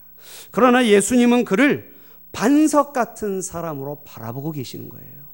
그러나 0.52 0.86
예수님은 0.86 1.46
그를 1.46 1.94
반석 2.32 2.94
같은 2.94 3.42
사람으로 3.42 4.04
바라보고 4.04 4.52
계시는 4.52 4.90
거예요 4.90 5.29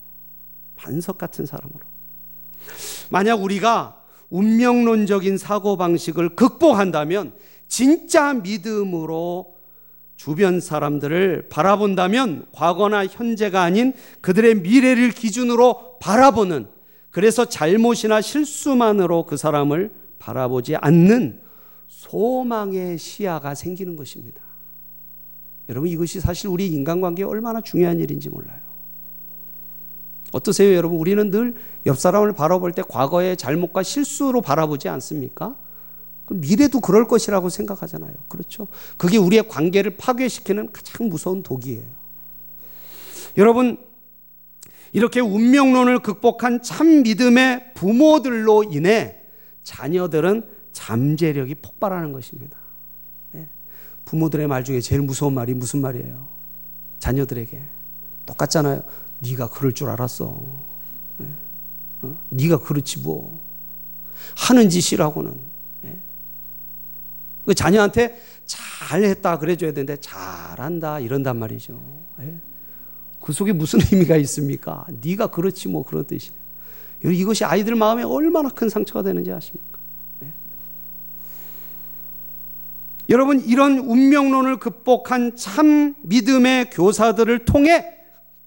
반석 0.76 1.18
같은 1.18 1.46
사람으로 1.46 1.80
만약 3.10 3.42
우리가 3.42 4.02
운명론적인 4.30 5.38
사고방식을 5.38 6.36
극복한다면 6.36 7.34
진짜 7.68 8.34
믿음으로 8.34 9.56
주변 10.18 10.60
사람들을 10.60 11.50
바라본다면 11.50 12.48
과거나 12.52 13.06
현재가 13.06 13.62
아닌 13.62 13.94
그들의 14.22 14.56
미래를 14.62 15.12
기준으로 15.12 16.00
바라보는 16.00 16.68
그래서 17.12 17.46
잘못이나 17.46 18.22
실수만으로 18.22 19.26
그 19.26 19.38
사람을 19.38 19.94
바라보지 20.20 20.76
않는 20.78 21.42
소망의 21.88 22.98
시야가 22.98 23.56
생기는 23.56 23.96
것입니다. 23.96 24.44
여러분 25.70 25.90
이것이 25.90 26.20
사실 26.20 26.50
우리 26.50 26.68
인간관계에 26.68 27.26
얼마나 27.26 27.62
중요한 27.62 28.00
일인지 28.00 28.30
몰라요. 28.30 28.65
어떠세요, 30.36 30.76
여러분? 30.76 31.00
우리는 31.00 31.32
늘 31.32 31.56
옆 31.86 32.00
사람을 32.00 32.34
바라볼 32.34 32.72
때 32.72 32.82
과거의 32.88 33.38
잘못과 33.38 33.84
실수로 33.84 34.42
바라보지 34.42 34.90
않습니까? 34.90 35.56
미래도 36.30 36.80
그럴 36.80 37.08
것이라고 37.08 37.50
생각하잖아요. 37.50 38.14
그렇죠? 38.28 38.68
그게 38.98 39.18
우리의 39.18 39.48
관계를 39.48 39.98
파괴시키는 39.98 40.74
가장 40.74 41.10
무서운 41.10 41.44
독이에요. 41.44 41.86
여러분, 43.38 43.78
이렇게 44.94 45.20
운명론을 45.20 46.00
극복한 46.00 46.64
참 46.64 47.04
믿음의 47.04 47.74
부모들로 47.76 48.64
인해 48.64 49.18
자녀들은 49.62 50.50
잠재력이 50.72 51.56
폭발하는 51.56 52.14
것입니다. 52.14 52.58
네. 53.32 53.50
부모들의 54.06 54.48
말 54.48 54.64
중에 54.64 54.82
제일 54.82 55.02
무서운 55.02 55.34
말이 55.34 55.54
무슨 55.54 55.82
말이에요? 55.82 56.28
자녀들에게 56.98 57.62
똑같잖아요. 58.26 58.84
네가 59.20 59.50
그럴 59.50 59.74
줄 59.74 59.90
알았어. 59.90 60.42
네. 61.18 61.28
어? 62.02 62.18
네가 62.30 62.60
그렇지 62.60 63.00
뭐 63.00 63.42
하는 64.36 64.70
짓이라고는 64.70 65.56
그 67.46 67.54
자녀한테 67.54 68.20
잘했다 68.46 69.38
그래줘야 69.40 69.72
되는데 69.72 69.98
잘한다 69.98 71.00
이런단 71.00 71.38
말이죠. 71.38 71.80
예? 72.20 72.38
그 73.22 73.34
속에 73.34 73.54
무슨 73.54 73.80
의미가 73.92 74.18
있습니까? 74.18 74.86
네가 75.02 75.28
그렇지 75.28 75.70
뭐 75.70 75.86
그런 75.86 76.06
뜻이에요. 76.06 76.36
이것이 77.04 77.46
아이들 77.46 77.76
마음에 77.76 78.04
얼마나 78.04 78.50
큰 78.50 78.68
상처가 78.68 79.04
되는지 79.04 79.32
아십니까? 79.32 79.80
예? 80.24 80.32
여러분 83.10 83.42
이런 83.42 83.78
운명론을 83.78 84.58
극복한 84.58 85.36
참 85.36 85.96
믿음의 86.02 86.72
교사들을 86.72 87.46
통해 87.46 87.95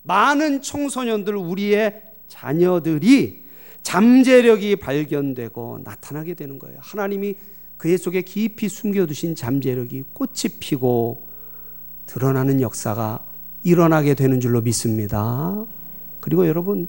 많은 0.02 0.62
청소년들 0.62 1.36
우리의 1.36 2.02
자녀들이 2.28 3.44
잠재력이 3.82 4.76
발견되고 4.76 5.80
나타나게 5.84 6.34
되는 6.34 6.58
거예요. 6.58 6.78
하나님이 6.80 7.36
그의 7.76 7.96
속에 7.96 8.22
깊이 8.22 8.68
숨겨두신 8.68 9.34
잠재력이 9.34 10.04
꽃이 10.12 10.58
피고 10.58 11.28
드러나는 12.06 12.60
역사가 12.60 13.24
일어나게 13.62 14.14
되는 14.14 14.40
줄로 14.40 14.60
믿습니다. 14.60 15.64
그리고 16.20 16.46
여러분, 16.48 16.88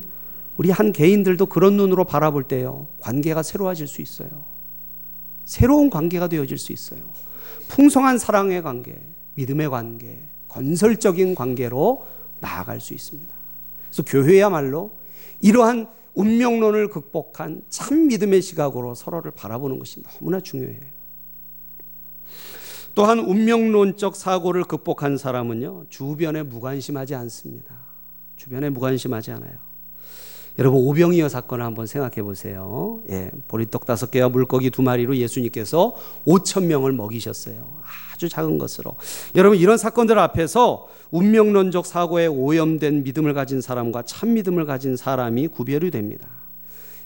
우리 0.58 0.72
한 0.72 0.92
개인들도 0.92 1.46
그런 1.46 1.78
눈으로 1.78 2.04
바라볼 2.04 2.44
때요, 2.44 2.88
관계가 3.00 3.44
새로워질 3.44 3.88
수 3.88 4.02
있어요. 4.02 4.46
새로운 5.46 5.90
관계가 5.90 6.28
되어질 6.28 6.58
수 6.58 6.74
있어요. 6.74 7.00
풍성한 7.70 8.18
사랑의 8.18 8.62
관계, 8.62 9.00
믿음의 9.36 9.70
관계, 9.70 10.30
건설적인 10.48 11.36
관계로 11.36 12.06
나아갈 12.40 12.80
수 12.80 12.94
있습니다. 12.94 13.34
그래서 13.90 14.04
교회야말로 14.04 14.98
이러한 15.42 15.88
운명론을 16.14 16.90
극복한 16.90 17.64
참 17.70 18.08
믿음의 18.08 18.42
시각으로 18.42 18.96
서로를 18.96 19.32
바라보는 19.32 19.80
것이 19.80 20.04
너무나 20.04 20.40
중요해요. 20.40 21.00
또한 22.96 23.20
운명론적 23.20 24.16
사고를 24.16 24.64
극복한 24.66 25.18
사람은요, 25.18 25.86
주변에 25.90 26.44
무관심하지 26.44 27.16
않습니다. 27.16 27.76
주변에 28.36 28.70
무관심하지 28.70 29.32
않아요. 29.32 29.69
여러분, 30.60 30.82
오병이어 30.82 31.30
사건을 31.30 31.64
한번 31.64 31.88
생각해 31.88 32.22
보세요. 32.22 33.00
예, 33.10 33.32
보리떡 33.48 33.86
다섯 33.86 34.12
개와 34.12 34.28
물고기 34.28 34.70
두 34.70 34.82
마리로 34.82 35.16
예수님께서 35.16 35.96
5천 36.28 36.66
명을 36.66 36.92
먹이셨어요. 36.92 37.82
아주 38.14 38.28
작은 38.28 38.58
것으로. 38.58 38.96
여러분, 39.36 39.58
이런 39.58 39.78
사건들 39.78 40.20
앞에서 40.20 40.90
운명론적 41.12 41.86
사고에 41.86 42.28
오염된 42.28 43.04
믿음을 43.04 43.34
가진 43.34 43.62
사람과 43.62 44.02
참 44.02 44.34
믿음을 44.34 44.66
가진 44.66 44.98
사람이 44.98 45.48
구별이 45.48 45.92
됩니다. 45.92 46.28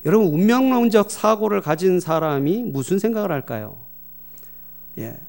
여러분, 0.03 0.33
운명론적 0.33 1.11
사고를 1.11 1.61
가진 1.61 1.99
사람이 1.99 2.63
무슨 2.63 2.97
생각을 2.97 3.31
할까요? 3.31 3.77
예. 4.97 5.19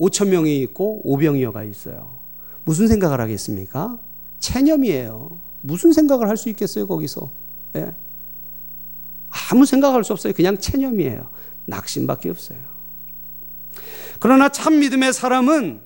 5천 0.00 0.28
명이 0.28 0.60
있고 0.62 1.02
오병이어가 1.04 1.62
있어요. 1.64 2.20
무슨 2.64 2.88
생각을 2.88 3.20
하겠습니까? 3.20 3.98
체념이에요. 4.38 5.38
무슨 5.60 5.92
생각을 5.92 6.26
할 6.26 6.38
수 6.38 6.48
있겠어요, 6.48 6.86
거기서? 6.86 7.30
예. 7.76 7.94
아무 9.50 9.66
생각할 9.66 10.04
수 10.04 10.12
없어요. 10.12 10.32
그냥 10.32 10.58
체념이에요. 10.58 11.30
낙심밖에 11.66 12.30
없어요. 12.30 12.58
그러나 14.18 14.48
참 14.48 14.78
믿음의 14.78 15.12
사람은 15.12 15.82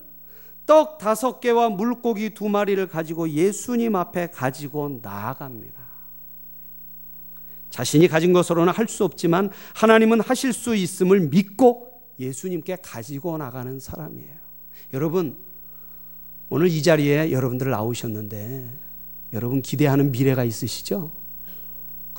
떡 0.67 0.99
다섯 0.99 1.41
개와 1.41 1.69
물고기 1.71 2.31
두 2.31 2.49
마리를 2.49 2.87
가지고 2.87 3.29
예수님 3.29 3.97
앞에 3.97 4.29
가지고 4.31 5.01
나아갑니다. 5.03 5.81
자신이 7.71 8.09
가진 8.09 8.33
것으로는 8.33 8.73
할 8.73 8.87
수 8.87 9.05
없지만 9.05 9.51
하나님은 9.75 10.21
하실 10.21 10.53
수 10.53 10.75
있음을 10.75 11.21
믿고 11.21 12.03
예수님께 12.19 12.79
가지고 12.83 13.39
나가는 13.39 13.79
사람이에요. 13.81 14.39
여러분, 14.93 15.37
오늘 16.51 16.69
이 16.69 16.83
자리에 16.83 17.31
여러분들 17.31 17.71
나오셨는데 17.71 18.79
여러분 19.33 19.63
기대하는 19.63 20.11
미래가 20.11 20.43
있으시죠? 20.45 21.13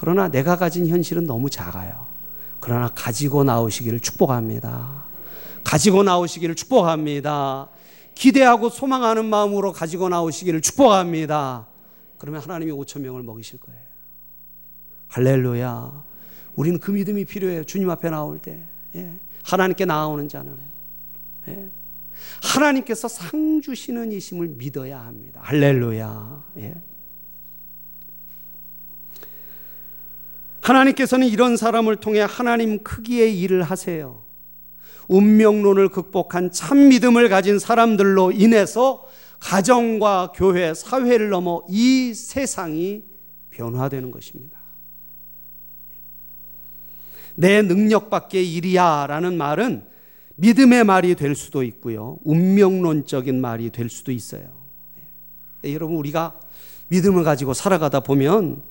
그러나 0.01 0.29
내가 0.29 0.55
가진 0.55 0.87
현실은 0.87 1.25
너무 1.25 1.51
작아요. 1.51 2.07
그러나 2.59 2.87
가지고 2.87 3.43
나오시기를 3.43 3.99
축복합니다. 3.99 5.05
가지고 5.63 6.01
나오시기를 6.01 6.55
축복합니다. 6.55 7.69
기대하고 8.15 8.69
소망하는 8.69 9.25
마음으로 9.25 9.71
가지고 9.73 10.09
나오시기를 10.09 10.61
축복합니다. 10.61 11.67
그러면 12.17 12.41
하나님이 12.41 12.71
5천 12.71 13.01
명을 13.01 13.21
먹이실 13.21 13.59
거예요. 13.59 13.79
할렐루야. 15.09 16.03
우리는 16.55 16.79
그 16.79 16.89
믿음이 16.89 17.25
필요해요. 17.25 17.63
주님 17.63 17.91
앞에 17.91 18.09
나올 18.09 18.39
때. 18.39 18.65
예. 18.95 19.19
하나님께 19.43 19.85
나오는 19.85 20.27
자는 20.27 20.57
예. 21.47 21.69
하나님께서 22.41 23.07
상 23.07 23.61
주시는 23.61 24.13
이심을 24.13 24.47
믿어야 24.47 24.99
합니다. 24.99 25.41
할렐루야. 25.43 26.43
예. 26.57 26.73
하나님께서는 30.61 31.27
이런 31.27 31.57
사람을 31.57 31.97
통해 31.97 32.25
하나님 32.27 32.83
크기의 32.83 33.39
일을 33.39 33.63
하세요. 33.63 34.23
운명론을 35.07 35.89
극복한 35.89 36.51
참 36.51 36.89
믿음을 36.89 37.27
가진 37.29 37.59
사람들로 37.59 38.31
인해서 38.31 39.05
가정과 39.39 40.33
교회, 40.35 40.73
사회를 40.73 41.29
넘어 41.29 41.63
이 41.67 42.13
세상이 42.13 43.03
변화되는 43.49 44.11
것입니다. 44.11 44.59
내 47.35 47.61
능력밖의 47.61 48.53
일이야 48.53 49.07
라는 49.07 49.37
말은 49.37 49.85
믿음의 50.35 50.83
말이 50.83 51.15
될 51.15 51.35
수도 51.35 51.63
있고요. 51.63 52.19
운명론적인 52.23 53.39
말이 53.41 53.71
될 53.71 53.89
수도 53.89 54.11
있어요. 54.11 54.43
네, 55.61 55.73
여러분, 55.73 55.97
우리가 55.97 56.39
믿음을 56.87 57.23
가지고 57.23 57.53
살아가다 57.53 58.01
보면 58.01 58.61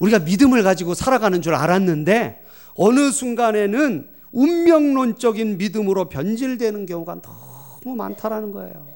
우리가 0.00 0.18
믿음을 0.18 0.62
가지고 0.62 0.94
살아가는 0.94 1.40
줄 1.40 1.54
알았는데 1.54 2.44
어느 2.74 3.10
순간에는 3.10 4.08
운명론적인 4.32 5.58
믿음으로 5.58 6.08
변질되는 6.08 6.86
경우가 6.86 7.20
너무 7.22 7.96
많다라는 7.96 8.52
거예요. 8.52 8.86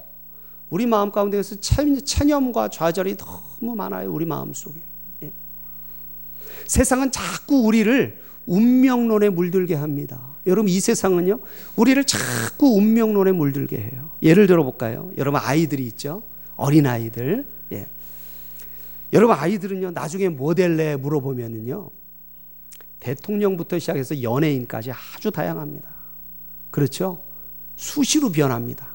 우리 0.69 0.85
마음 0.85 1.11
가운데서 1.11 1.57
체념과 1.59 2.69
좌절이 2.69 3.17
너무 3.17 3.75
많아요. 3.75 4.11
우리 4.11 4.25
마음 4.25 4.53
속에. 4.53 4.79
예. 5.23 5.31
세상은 6.65 7.11
자꾸 7.11 7.61
우리를 7.65 8.19
운명론에 8.45 9.29
물들게 9.29 9.75
합니다. 9.75 10.35
여러분 10.47 10.69
이 10.69 10.79
세상은요 10.79 11.39
우리를 11.75 12.03
자꾸 12.03 12.75
운명론에 12.77 13.31
물들게 13.31 13.77
해요. 13.77 14.11
예를 14.21 14.47
들어 14.47 14.63
볼까요? 14.63 15.11
여러분 15.17 15.39
아이들이 15.43 15.85
있죠. 15.87 16.23
어린 16.55 16.87
아이들. 16.87 17.47
예. 19.15 19.17
여러분 19.17 19.35
아이들은요 19.35 19.91
나중에 19.91 20.29
뭐 20.29 20.53
될래 20.53 20.95
물어보면은요 20.97 21.89
대통령부터 22.99 23.79
시작해서 23.79 24.21
연예인까지 24.21 24.91
아주 24.91 25.31
다양합니다. 25.31 25.87
그렇죠? 26.71 27.23
수시로 27.75 28.31
변합니다. 28.31 28.89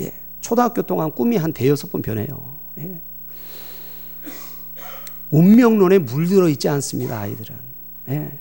예. 0.00 0.14
초등학교 0.40 0.82
동안 0.82 1.10
꿈이 1.10 1.36
한 1.36 1.52
대여섯 1.52 1.92
번 1.92 2.00
변해요. 2.00 2.58
예. 2.78 3.02
운명론에 5.30 5.98
물들어 5.98 6.48
있지 6.48 6.70
않습니다, 6.70 7.20
아이들은. 7.20 7.56
예. 8.08 8.38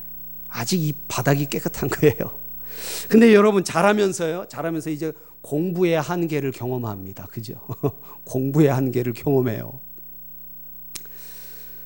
아직 0.48 0.80
이 0.80 0.94
바닥이 1.10 1.48
깨끗한 1.48 1.90
거예요. 1.90 2.40
근데 3.10 3.34
여러분 3.34 3.66
잘하면서요. 3.66 4.46
잘하면서 4.48 4.90
이제 4.92 5.12
공부의 5.42 6.00
한계를 6.00 6.52
경험합니다. 6.52 7.26
그죠? 7.26 7.60
공부의 8.24 8.70
한계를 8.70 9.12
경험해요. 9.12 9.82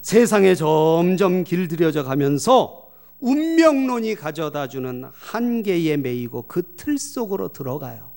세상에 0.01 0.55
점점 0.55 1.43
길들여져 1.43 2.03
가면서 2.03 2.89
운명론이 3.19 4.15
가져다 4.15 4.67
주는 4.67 5.05
한계에 5.13 5.97
매이고 5.97 6.43
그 6.43 6.75
틀 6.75 6.97
속으로 6.97 7.49
들어가요. 7.49 8.09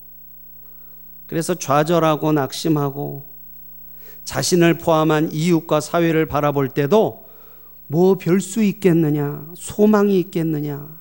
그래서 1.27 1.53
좌절하고 1.53 2.31
낙심하고 2.31 3.29
자신을 4.23 4.79
포함한 4.79 5.31
이웃과 5.31 5.79
사회를 5.79 6.25
바라볼 6.25 6.69
때도 6.69 7.25
뭐 7.87 8.15
별 8.17 8.41
수 8.41 8.63
있겠느냐? 8.63 9.47
소망이 9.55 10.19
있겠느냐? 10.19 10.97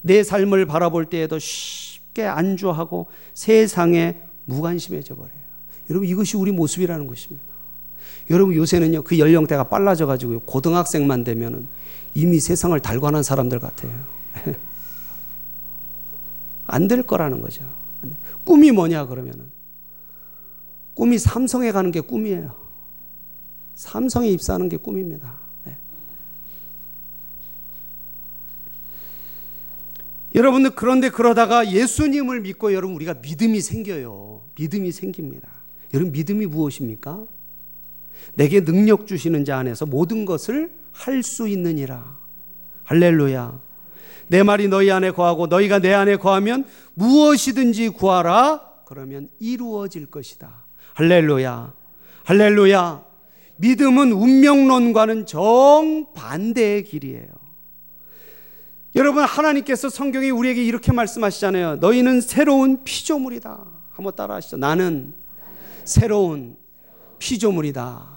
내 0.00 0.22
삶을 0.22 0.64
바라볼 0.64 1.06
때에도 1.06 1.38
쉽게 1.38 2.24
안주하고 2.24 3.08
세상에 3.34 4.22
무관심해져 4.46 5.14
버려요. 5.14 5.40
여러분 5.90 6.08
이것이 6.08 6.38
우리 6.38 6.52
모습이라는 6.52 7.06
것입니다. 7.06 7.44
여러분 8.30 8.54
요새는요 8.54 9.02
그 9.04 9.18
연령대가 9.18 9.64
빨라져 9.64 10.06
가지고 10.06 10.40
고등학생만 10.40 11.24
되면은 11.24 11.68
이미 12.14 12.40
세상을 12.40 12.78
달관한 12.80 13.22
사람들 13.22 13.60
같아요. 13.60 13.92
안 16.66 16.88
될 16.88 17.02
거라는 17.02 17.40
거죠. 17.40 17.64
꿈이 18.44 18.72
뭐냐 18.72 19.06
그러면은 19.06 19.50
꿈이 20.94 21.18
삼성에 21.18 21.72
가는 21.72 21.90
게 21.90 22.00
꿈이에요. 22.00 22.54
삼성에 23.74 24.28
입사하는 24.28 24.68
게 24.68 24.76
꿈입니다. 24.76 25.46
여러분들 30.34 30.74
그런데 30.74 31.08
그러다가 31.08 31.70
예수님을 31.70 32.40
믿고 32.42 32.74
여러분 32.74 32.94
우리가 32.96 33.14
믿음이 33.14 33.60
생겨요. 33.60 34.42
믿음이 34.58 34.92
생깁니다. 34.92 35.48
여러분 35.94 36.12
믿음이 36.12 36.46
무엇입니까? 36.46 37.26
내게 38.34 38.64
능력 38.64 39.06
주시는 39.06 39.44
자 39.44 39.58
안에서 39.58 39.86
모든 39.86 40.24
것을 40.24 40.72
할 40.92 41.22
수 41.22 41.48
있느니라. 41.48 42.16
할렐루야. 42.84 43.60
내 44.28 44.42
말이 44.42 44.68
너희 44.68 44.90
안에 44.90 45.10
거하고 45.10 45.46
너희가 45.46 45.78
내 45.78 45.92
안에 45.92 46.16
거하면 46.16 46.64
무엇이든지 46.94 47.90
구하라 47.90 48.60
그러면 48.86 49.28
이루어질 49.38 50.06
것이다. 50.06 50.64
할렐루야. 50.94 51.74
할렐루야. 52.24 53.04
믿음은 53.56 54.12
운명론과는 54.12 55.26
정반대의 55.26 56.84
길이에요. 56.84 57.26
여러분, 58.94 59.24
하나님께서 59.24 59.88
성경에 59.90 60.30
우리에게 60.30 60.64
이렇게 60.64 60.92
말씀하시잖아요. 60.92 61.76
너희는 61.76 62.20
새로운 62.22 62.82
피조물이다. 62.84 63.66
한번 63.90 64.16
따라 64.16 64.36
하시죠. 64.36 64.56
나는 64.56 65.14
새로운 65.84 66.56
피조물이다. 67.18 68.16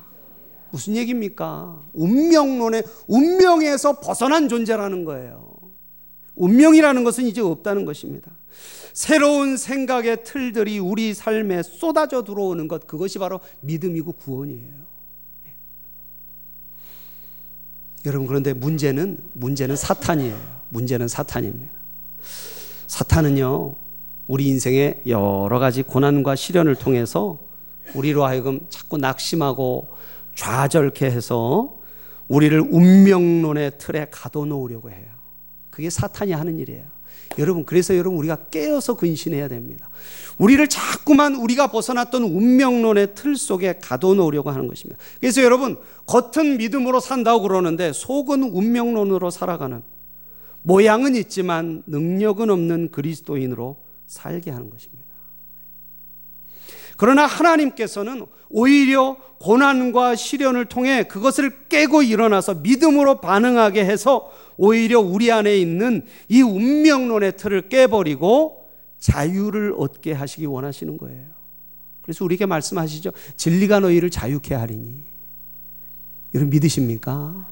무슨 0.72 0.96
얘기입니까? 0.96 1.84
운명론의, 1.94 2.84
운명에서 3.08 4.00
벗어난 4.00 4.48
존재라는 4.50 5.04
거예요. 5.06 5.56
운명이라는 6.36 7.04
것은 7.04 7.26
이제 7.26 7.42
없다는 7.42 7.86
것입니다. 7.86 8.32
새로운 8.94 9.58
생각의 9.58 10.24
틀들이 10.24 10.80
우리 10.80 11.14
삶에 11.14 11.64
쏟아져 11.64 12.24
들어오는 12.24 12.68
것, 12.68 12.88
그것이 12.88 13.20
바로 13.20 13.40
믿음이고 13.62 14.14
구원이에요. 14.14 14.74
네. 15.46 15.56
여러분, 18.06 18.28
그런데 18.28 18.54
문제는, 18.54 19.18
문제는 19.34 19.76
사탄이에요. 19.76 20.38
문제는 20.70 21.08
사탄입니다. 21.08 21.74
사탄은요, 22.88 23.76
우리 24.28 24.48
인생의 24.48 25.04
여러 25.08 25.60
가지 25.60 25.82
고난과 25.84 26.36
시련을 26.36 26.76
통해서 26.76 27.49
우리로 27.96 28.26
하여금 28.26 28.62
자꾸 28.70 28.98
낙심하고 28.98 29.90
좌절케 30.36 31.06
해서 31.06 31.80
우리를 32.28 32.60
운명론의 32.60 33.74
틀에 33.78 34.08
가둬놓으려고 34.12 34.92
해요. 34.92 35.08
그게 35.70 35.90
사탄이 35.90 36.32
하는 36.32 36.60
일이에요. 36.60 36.86
여러분, 37.38 37.64
그래서 37.66 37.96
여러분 37.96 38.18
우리가 38.20 38.36
깨어서 38.52 38.96
근신해야 38.96 39.48
됩니다. 39.48 39.90
우리를 40.38 40.68
자꾸만 40.68 41.36
우리가 41.36 41.68
벗어났던 41.68 42.24
운명론의 42.24 43.14
틀 43.16 43.36
속에 43.36 43.80
가둬놓으려고 43.82 44.50
하는 44.50 44.68
것입니다. 44.68 45.00
그래서 45.20 45.44
여러분, 45.44 45.78
겉은 46.06 46.58
믿음으로 46.58 47.00
산다고 47.00 47.42
그러는데 47.44 47.94
속은 47.94 48.44
운명론으로 48.44 49.30
살아가는 49.30 49.84
모양은 50.64 51.16
있지만 51.16 51.84
능력은 51.88 52.50
없는 52.50 52.92
그리스도인으로 52.92 53.78
살게 54.08 54.52
하는 54.52 54.70
것입니다. 54.70 55.09
그러나 57.00 57.26
하나님께서는 57.26 58.26
오히려 58.50 59.16
고난과 59.40 60.18
시련을 60.18 60.66
통해 60.66 61.04
그것을 61.04 61.70
깨고 61.70 62.04
일어나서 62.04 62.56
믿음으로 62.56 63.22
반응하게 63.22 63.86
해서 63.86 64.30
오히려 64.58 65.00
우리 65.00 65.32
안에 65.32 65.58
있는 65.58 66.06
이 66.28 66.42
운명론의 66.42 67.38
틀을 67.38 67.70
깨버리고 67.70 68.70
자유를 68.98 69.76
얻게 69.78 70.12
하시기 70.12 70.46
원하시는 70.46 70.98
거예요. 70.98 71.28
그래서 72.02 72.26
우리에게 72.26 72.46
말씀하시죠. 72.46 73.12
진리가 73.38 73.80
너희를 73.80 74.10
자유케 74.10 74.54
하리니. 74.56 75.02
여러분 76.34 76.50
믿으십니까? 76.50 77.48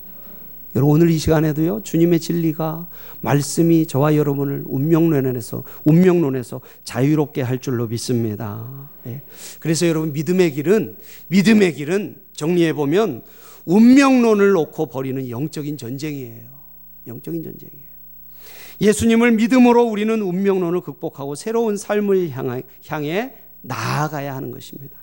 여러분 0.77 0.93
오늘 0.93 1.09
이 1.09 1.17
시간에도요 1.17 1.81
주님의 1.81 2.19
진리가 2.19 2.87
말씀이 3.21 3.87
저와 3.87 4.15
여러분을 4.15 4.63
운명론에서 4.67 5.63
운명론에서 5.85 6.61
자유롭게 6.83 7.41
할 7.41 7.57
줄로 7.57 7.87
믿습니다. 7.87 8.87
예. 9.07 9.23
그래서 9.59 9.87
여러분 9.87 10.13
믿음의 10.13 10.51
길은 10.51 10.97
믿음의 11.29 11.73
길은 11.73 12.21
정리해 12.33 12.73
보면 12.73 13.23
운명론을 13.65 14.51
놓고 14.51 14.85
벌이는 14.85 15.31
영적인 15.31 15.77
전쟁이에요. 15.77 16.45
영적인 17.07 17.41
전쟁이에요. 17.41 17.87
예수님을 18.79 19.31
믿음으로 19.31 19.83
우리는 19.83 20.21
운명론을 20.21 20.81
극복하고 20.81 21.33
새로운 21.33 21.75
삶을 21.75 22.29
향해 22.85 23.33
나아가야 23.61 24.35
하는 24.35 24.51
것입니다. 24.51 24.95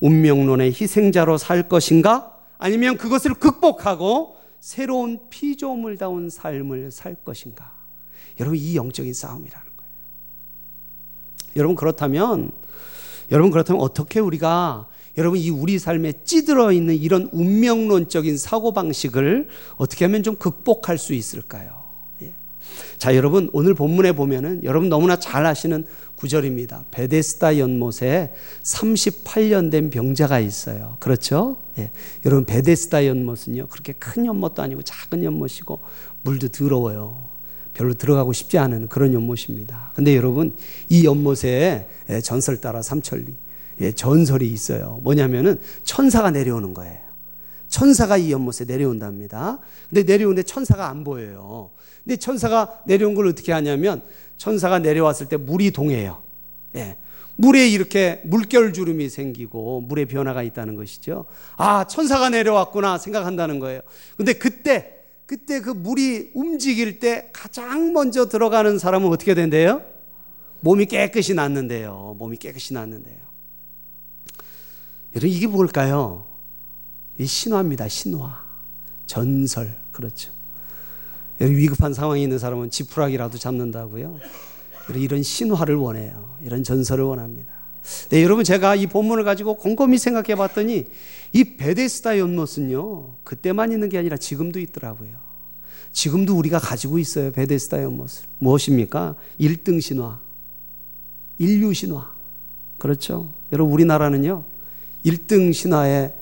운명론의 0.00 0.74
희생자로 0.78 1.38
살 1.38 1.66
것인가? 1.66 2.36
아니면 2.58 2.98
그것을 2.98 3.32
극복하고 3.32 4.39
새로운 4.60 5.18
피조물다운 5.30 6.30
삶을 6.30 6.90
살 6.90 7.16
것인가? 7.16 7.72
여러분 8.38 8.58
이 8.58 8.76
영적인 8.76 9.12
싸움이라는 9.12 9.66
거예요. 9.76 9.92
여러분 11.56 11.74
그렇다면 11.76 12.52
여러분 13.30 13.50
그렇다면 13.50 13.82
어떻게 13.82 14.20
우리가 14.20 14.88
여러분 15.18 15.38
이 15.38 15.50
우리 15.50 15.78
삶에 15.78 16.24
찌들어 16.24 16.72
있는 16.72 16.94
이런 16.94 17.28
운명론적인 17.32 18.38
사고 18.38 18.72
방식을 18.72 19.48
어떻게 19.76 20.04
하면 20.04 20.22
좀 20.22 20.36
극복할 20.36 20.98
수 20.98 21.14
있을까요? 21.14 21.79
예. 22.94 22.98
자, 22.98 23.16
여러분 23.16 23.50
오늘 23.52 23.74
본문에 23.74 24.12
보면은 24.12 24.62
여러분 24.64 24.88
너무나 24.88 25.18
잘 25.18 25.46
아시는 25.46 25.86
구절입니다. 26.16 26.84
베데스다 26.90 27.58
연못에 27.58 28.34
38년 28.62 29.70
된 29.70 29.90
병자가 29.90 30.40
있어요. 30.40 30.96
그렇죠? 31.00 31.62
예. 31.78 31.90
여러분 32.26 32.44
베데스다 32.44 33.06
연못은요. 33.06 33.66
그렇게 33.68 33.92
큰 33.94 34.26
연못도 34.26 34.62
아니고 34.62 34.82
작은 34.82 35.24
연못이고 35.24 35.80
물도 36.22 36.48
더러워요. 36.48 37.30
별로 37.72 37.94
들어가고 37.94 38.32
싶지 38.32 38.58
않은 38.58 38.88
그런 38.88 39.14
연못입니다. 39.14 39.92
근데 39.94 40.16
여러분 40.16 40.54
이 40.88 41.04
연못에 41.06 41.88
예, 42.10 42.20
전설 42.20 42.60
따라 42.60 42.82
삼천리 42.82 43.34
예, 43.80 43.92
전설이 43.92 44.48
있어요. 44.48 45.00
뭐냐면은 45.02 45.58
천사가 45.84 46.30
내려오는 46.30 46.74
거예요. 46.74 46.98
천사가 47.68 48.16
이 48.16 48.32
연못에 48.32 48.64
내려온답니다. 48.66 49.60
근데 49.88 50.02
내려오는데 50.02 50.42
천사가 50.42 50.88
안 50.88 51.04
보여요. 51.04 51.70
근데 52.04 52.16
천사가 52.16 52.82
내려온 52.86 53.14
걸 53.14 53.26
어떻게 53.26 53.52
하냐면 53.52 54.02
천사가 54.36 54.78
내려왔을 54.78 55.28
때 55.28 55.36
물이 55.36 55.70
동해요. 55.70 56.22
예. 56.76 56.96
물에 57.36 57.68
이렇게 57.68 58.20
물결 58.24 58.72
주름이 58.72 59.08
생기고 59.08 59.82
물의 59.82 60.06
변화가 60.06 60.42
있다는 60.42 60.76
것이죠. 60.76 61.26
아, 61.56 61.84
천사가 61.84 62.28
내려왔구나 62.30 62.98
생각한다는 62.98 63.58
거예요. 63.60 63.80
근데 64.16 64.34
그때 64.34 64.96
그때 65.24 65.60
그 65.60 65.70
물이 65.70 66.32
움직일 66.34 66.98
때 66.98 67.30
가장 67.32 67.92
먼저 67.92 68.28
들어가는 68.28 68.78
사람은 68.78 69.08
어떻게 69.10 69.34
된대요? 69.34 69.82
몸이 70.60 70.86
깨끗이 70.86 71.34
낫는데요. 71.34 72.16
몸이 72.18 72.36
깨끗이 72.36 72.74
낫는데요. 72.74 73.18
여러분 75.14 75.28
이게 75.28 75.46
뭘까요? 75.46 76.26
이 77.16 77.26
신화입니다. 77.26 77.88
신화. 77.88 78.44
전설. 79.06 79.80
그렇죠. 79.92 80.32
위급한 81.40 81.94
상황에 81.94 82.22
있는 82.22 82.38
사람은 82.38 82.70
지푸라기라도 82.70 83.38
잡는다고요. 83.38 84.18
이런 84.94 85.22
신화를 85.22 85.76
원해요. 85.76 86.36
이런 86.42 86.62
전설을 86.62 87.04
원합니다. 87.04 87.52
네, 88.10 88.22
여러분 88.22 88.44
제가 88.44 88.74
이 88.74 88.86
본문을 88.86 89.24
가지고 89.24 89.56
곰곰이 89.56 89.98
생각해 89.98 90.34
봤더니 90.34 90.86
이 91.32 91.56
베데스다 91.56 92.18
연못은요. 92.18 93.16
그때만 93.24 93.72
있는 93.72 93.88
게 93.88 93.98
아니라 93.98 94.16
지금도 94.16 94.60
있더라고요. 94.60 95.10
지금도 95.92 96.36
우리가 96.36 96.58
가지고 96.58 96.98
있어요. 96.98 97.32
베데스다 97.32 97.82
연못을. 97.82 98.26
무엇입니까? 98.38 99.16
1등 99.40 99.80
신화. 99.80 100.20
인류 101.38 101.72
신화. 101.72 102.12
그렇죠. 102.78 103.32
여러분 103.52 103.72
우리나라는요. 103.72 104.44
1등 105.04 105.52
신화에 105.52 106.14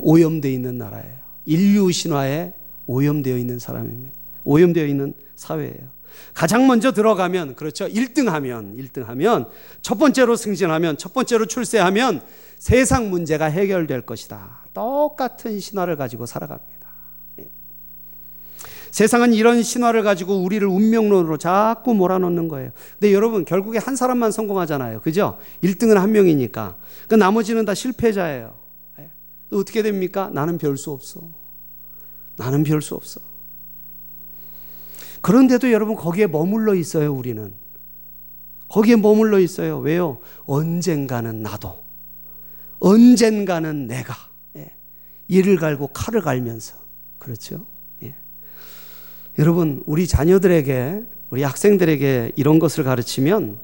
오염되어 0.00 0.50
있는 0.50 0.78
나라예요. 0.78 1.18
인류 1.46 1.90
신화에 1.92 2.52
오염되어 2.86 3.36
있는 3.38 3.58
사람입니다. 3.58 4.19
오염되어 4.44 4.86
있는 4.86 5.14
사회예요. 5.36 6.00
가장 6.34 6.66
먼저 6.66 6.92
들어가면 6.92 7.54
그렇죠. 7.54 7.86
1등 7.86 8.26
하면 8.26 8.76
1등 8.76 9.04
하면 9.06 9.48
첫 9.80 9.98
번째로 9.98 10.36
승진하면 10.36 10.98
첫 10.98 11.12
번째로 11.14 11.46
출세하면 11.46 12.22
세상 12.56 13.10
문제가 13.10 13.46
해결될 13.46 14.02
것이다. 14.02 14.64
똑같은 14.74 15.60
신화를 15.60 15.96
가지고 15.96 16.26
살아갑니다. 16.26 16.88
예. 17.40 17.48
세상은 18.90 19.32
이런 19.32 19.62
신화를 19.62 20.02
가지고 20.02 20.42
우리를 20.42 20.66
운명론으로 20.66 21.38
자꾸 21.38 21.94
몰아넣는 21.94 22.48
거예요. 22.48 22.72
근데 22.98 23.14
여러분 23.14 23.44
결국에 23.44 23.78
한 23.78 23.96
사람만 23.96 24.30
성공하잖아요. 24.30 25.00
그죠? 25.00 25.38
1등은 25.62 25.94
한 25.94 26.12
명이니까. 26.12 26.76
그 27.08 27.14
나머지는 27.14 27.64
다 27.64 27.72
실패자예요. 27.74 28.58
예. 28.98 29.10
어떻게 29.52 29.82
됩니까? 29.82 30.30
나는 30.32 30.58
별 30.58 30.76
수 30.76 30.90
없어. 30.90 31.20
나는 32.36 32.62
별 32.62 32.82
수 32.82 32.94
없어. 32.94 33.20
그런데도 35.20 35.72
여러분 35.72 35.96
거기에 35.96 36.26
머물러 36.26 36.74
있어요, 36.74 37.12
우리는. 37.12 37.52
거기에 38.68 38.96
머물러 38.96 39.38
있어요. 39.40 39.78
왜요? 39.78 40.18
언젠가는 40.46 41.42
나도. 41.42 41.84
언젠가는 42.78 43.86
내가. 43.86 44.14
예. 44.56 44.72
이를 45.28 45.56
갈고 45.56 45.88
칼을 45.88 46.22
갈면서. 46.22 46.76
그렇죠? 47.18 47.66
예. 48.02 48.14
여러분, 49.38 49.82
우리 49.86 50.06
자녀들에게, 50.06 51.02
우리 51.30 51.42
학생들에게 51.42 52.32
이런 52.36 52.58
것을 52.58 52.84
가르치면 52.84 53.58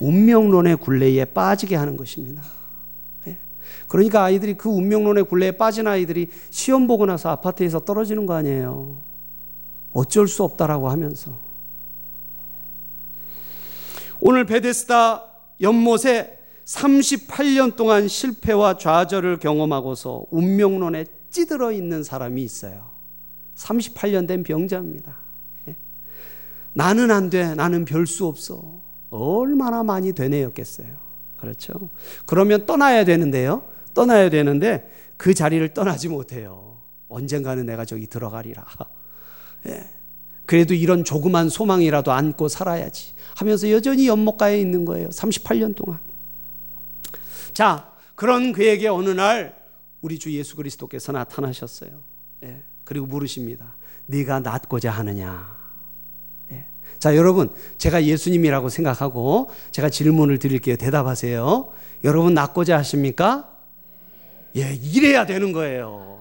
운명론의 0.00 0.76
굴레에 0.76 1.26
빠지게 1.26 1.76
하는 1.76 1.96
것입니다. 1.96 2.42
예. 3.26 3.38
그러니까 3.86 4.24
아이들이 4.24 4.54
그 4.54 4.70
운명론의 4.70 5.24
굴레에 5.24 5.52
빠진 5.52 5.86
아이들이 5.86 6.28
시험 6.48 6.86
보고 6.86 7.06
나서 7.06 7.28
아파트에서 7.28 7.80
떨어지는 7.80 8.26
거 8.26 8.34
아니에요. 8.34 9.09
어쩔 9.92 10.28
수 10.28 10.42
없다라고 10.44 10.88
하면서 10.88 11.38
오늘 14.20 14.44
베데스다 14.44 15.24
연못에 15.60 16.38
38년 16.64 17.74
동안 17.76 18.06
실패와 18.06 18.76
좌절을 18.78 19.38
경험하고서 19.38 20.26
운명론에 20.30 21.06
찌들어 21.30 21.72
있는 21.72 22.04
사람이 22.04 22.42
있어요. 22.42 22.90
38년 23.56 24.28
된 24.28 24.42
병자입니다. 24.42 25.16
예. 25.68 25.76
나는 26.72 27.10
안 27.10 27.30
돼. 27.30 27.54
나는 27.54 27.84
별 27.84 28.06
수 28.06 28.26
없어. 28.26 28.80
얼마나 29.10 29.82
많이 29.82 30.12
되뇌였겠어요. 30.12 30.88
그렇죠. 31.36 31.90
그러면 32.26 32.66
떠나야 32.66 33.04
되는데요. 33.04 33.64
떠나야 33.94 34.30
되는데 34.30 34.88
그 35.16 35.34
자리를 35.34 35.66
떠나지 35.74 36.08
못해요. 36.08 36.78
언젠가는 37.08 37.64
내가 37.66 37.84
저기 37.84 38.06
들어가리라. 38.06 38.64
예. 39.66 39.88
그래도 40.46 40.74
이런 40.74 41.04
조그만 41.04 41.48
소망이라도 41.48 42.10
안고 42.12 42.48
살아야지 42.48 43.12
하면서 43.36 43.70
여전히 43.70 44.08
연못가에 44.08 44.60
있는 44.60 44.84
거예요. 44.84 45.08
38년 45.08 45.76
동안. 45.76 46.00
자, 47.52 47.92
그런 48.14 48.52
그에게 48.52 48.88
어느 48.88 49.10
날 49.10 49.56
우리 50.00 50.18
주 50.18 50.32
예수 50.32 50.56
그리스도께서 50.56 51.12
나타나셨어요. 51.12 52.02
예. 52.44 52.62
그리고 52.84 53.06
물으십니다. 53.06 53.76
네가 54.06 54.40
낫고자 54.40 54.90
하느냐? 54.90 55.56
예. 56.50 56.66
자, 56.98 57.16
여러분, 57.16 57.54
제가 57.78 58.04
예수님이라고 58.04 58.68
생각하고 58.68 59.50
제가 59.70 59.88
질문을 59.88 60.38
드릴게요. 60.38 60.76
대답하세요. 60.76 61.72
여러분 62.04 62.34
낫고자 62.34 62.78
하십니까? 62.78 63.56
예, 64.56 64.74
이래야 64.74 65.26
되는 65.26 65.52
거예요. 65.52 66.19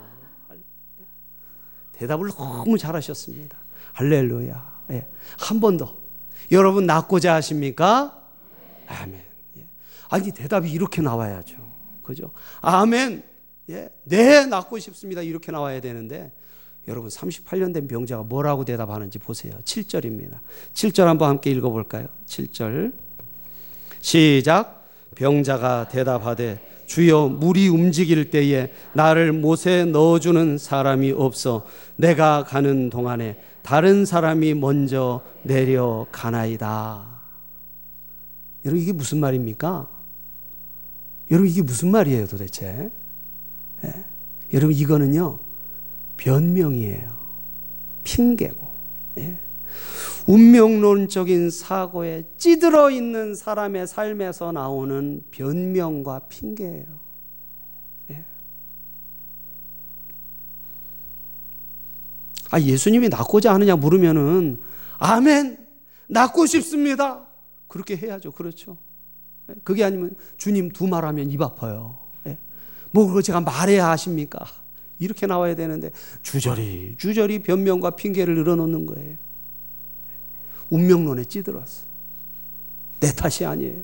대답을 1.99 2.29
너무 2.29 2.77
잘하셨습니다. 2.77 3.57
할렐루야. 3.93 4.79
예. 4.91 5.07
한 5.37 5.59
번 5.59 5.77
더. 5.77 5.97
여러분 6.51 6.85
낳고자 6.85 7.35
하십니까? 7.35 8.17
아멘. 8.87 9.21
예. 9.57 9.67
아니 10.09 10.31
대답이 10.31 10.71
이렇게 10.71 11.01
나와야죠. 11.01 11.55
그죠? 12.01 12.31
아멘. 12.61 13.23
예. 13.69 13.89
네, 14.05 14.45
낳고 14.45 14.79
싶습니다. 14.79 15.21
이렇게 15.21 15.51
나와야 15.51 15.81
되는데 15.81 16.31
여러분 16.87 17.09
38년 17.09 17.73
된 17.73 17.87
병자가 17.87 18.23
뭐라고 18.23 18.63
대답하는지 18.65 19.19
보세요. 19.19 19.53
7절입니다. 19.63 20.39
7절 20.73 21.03
한번 21.03 21.29
함께 21.29 21.51
읽어 21.51 21.69
볼까요? 21.69 22.07
7절. 22.25 22.93
시작. 23.99 24.87
병자가 25.15 25.89
대답하되 25.89 26.78
주여 26.89 27.27
물이 27.27 27.67
움직일 27.67 28.31
때에 28.31 28.73
나를 28.93 29.31
못에 29.31 29.85
넣어주는 29.85 30.57
사람이 30.57 31.11
없어 31.11 31.63
내가 31.95 32.43
가는 32.43 32.89
동안에 32.89 33.39
다른 33.61 34.05
사람이 34.05 34.55
먼저 34.55 35.21
내려가나이다. 35.43 37.05
여러분 38.65 38.81
이게 38.81 38.91
무슨 38.91 39.19
말입니까? 39.19 39.87
여러분 41.29 41.47
이게 41.47 41.61
무슨 41.61 41.91
말이에요 41.91 42.25
도대체? 42.25 42.89
예. 43.85 44.05
여러분 44.51 44.75
이거는요 44.75 45.37
변명이에요. 46.17 47.07
핑계고. 48.03 48.67
예. 49.19 49.37
운명론적인 50.27 51.49
사고에 51.49 52.25
찌들어 52.37 52.91
있는 52.91 53.35
사람의 53.35 53.87
삶에서 53.87 54.51
나오는 54.51 55.23
변명과 55.31 56.19
핑계예요. 56.29 56.99
예. 58.11 58.25
아, 62.51 62.59
예수님이 62.59 63.09
낳고자 63.09 63.53
하느냐 63.53 63.75
물으면은, 63.75 64.61
아멘! 64.97 65.57
낳고 66.07 66.45
싶습니다! 66.45 67.25
그렇게 67.67 67.95
해야죠. 67.95 68.31
그렇죠. 68.31 68.77
예. 69.49 69.55
그게 69.63 69.83
아니면, 69.83 70.15
주님 70.37 70.69
두 70.69 70.87
말하면 70.87 71.31
입 71.31 71.41
아파요. 71.41 71.99
예. 72.27 72.37
뭐, 72.91 73.07
그거 73.07 73.21
제가 73.21 73.41
말해야 73.41 73.89
하십니까? 73.89 74.39
이렇게 74.99 75.27
나와야 75.27 75.55
되는데, 75.55 75.91
주저리, 76.21 76.95
주저리 76.97 77.41
변명과 77.43 77.91
핑계를 77.91 78.35
늘어놓는 78.35 78.85
거예요. 78.85 79.28
운명론에 80.69 81.25
찌들었어. 81.25 81.87
내 82.99 83.11
탓이 83.11 83.45
아니에요. 83.45 83.83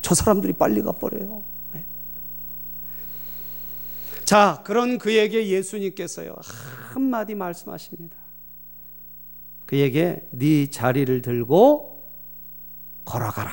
저 0.00 0.14
사람들이 0.14 0.52
빨리 0.52 0.82
가버려요. 0.82 1.42
네. 1.72 1.84
자, 4.24 4.62
그런 4.64 4.98
그에게 4.98 5.48
예수님께서요 5.48 6.34
한마디 6.92 7.34
말씀하십니다. 7.34 8.16
그에게 9.66 10.28
네 10.30 10.68
자리를 10.68 11.22
들고 11.22 12.04
걸어가라. 13.04 13.50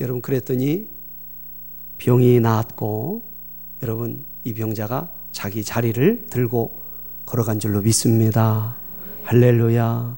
여러분 0.00 0.20
그랬더니 0.20 0.88
병이 1.98 2.40
나았고 2.40 3.22
여러분 3.82 4.24
이 4.44 4.52
병자가 4.54 5.12
자기 5.32 5.62
자리를 5.64 6.26
들고 6.26 6.82
걸어간 7.24 7.58
줄로 7.58 7.80
믿습니다. 7.80 8.76
할렐루야. 9.24 10.16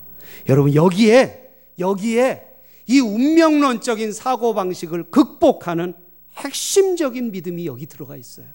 여러분 0.48 0.74
여기에 0.74 1.48
여기에 1.78 2.44
이 2.86 3.00
운명론적인 3.00 4.12
사고 4.12 4.54
방식을 4.54 5.10
극복하는 5.10 5.94
핵심적인 6.36 7.32
믿음이 7.32 7.66
여기 7.66 7.86
들어가 7.86 8.16
있어요. 8.16 8.46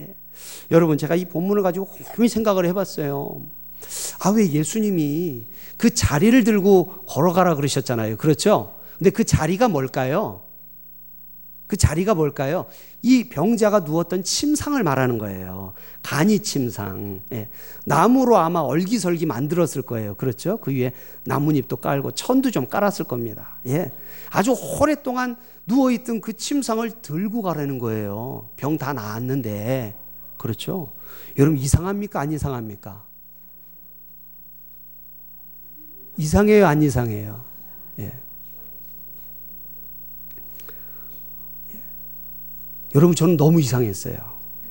예. 0.00 0.14
여러분 0.70 0.98
제가 0.98 1.14
이 1.14 1.24
본문을 1.26 1.62
가지고 1.62 1.86
곰히 2.14 2.28
생각을 2.28 2.66
해봤어요. 2.66 3.46
아 4.24 4.30
왜 4.30 4.50
예수님이 4.50 5.46
그 5.76 5.94
자리를 5.94 6.42
들고 6.44 7.04
걸어가라 7.06 7.54
그러셨잖아요. 7.54 8.16
그렇죠? 8.16 8.74
근데 8.96 9.10
그 9.10 9.24
자리가 9.24 9.68
뭘까요? 9.68 10.42
그 11.68 11.76
자리가 11.76 12.14
뭘까요? 12.14 12.66
이 13.02 13.28
병자가 13.28 13.80
누웠던 13.80 14.24
침상을 14.24 14.82
말하는 14.82 15.18
거예요. 15.18 15.74
간이 16.02 16.40
침상. 16.40 17.20
예. 17.32 17.50
나무로 17.84 18.38
아마 18.38 18.60
얼기설기 18.60 19.26
만들었을 19.26 19.82
거예요. 19.82 20.14
그렇죠? 20.16 20.56
그 20.56 20.72
위에 20.72 20.92
나뭇잎도 21.24 21.76
깔고 21.76 22.12
천도 22.12 22.50
좀 22.50 22.66
깔았을 22.66 23.04
겁니다. 23.04 23.60
예. 23.66 23.92
아주 24.30 24.56
오랫동안 24.80 25.36
누워있던 25.66 26.22
그 26.22 26.32
침상을 26.32 26.90
들고 27.02 27.42
가라는 27.42 27.78
거예요. 27.78 28.48
병 28.56 28.78
다 28.78 28.92
나았는데. 28.94 29.94
그렇죠? 30.38 30.94
여러분 31.36 31.58
이상합니까? 31.58 32.18
안 32.18 32.32
이상합니까? 32.32 33.04
이상해요? 36.16 36.66
안 36.66 36.82
이상해요? 36.82 37.44
예. 37.98 38.12
여러분 42.94 43.14
저는 43.14 43.36
너무 43.36 43.60
이상했어요. 43.60 44.16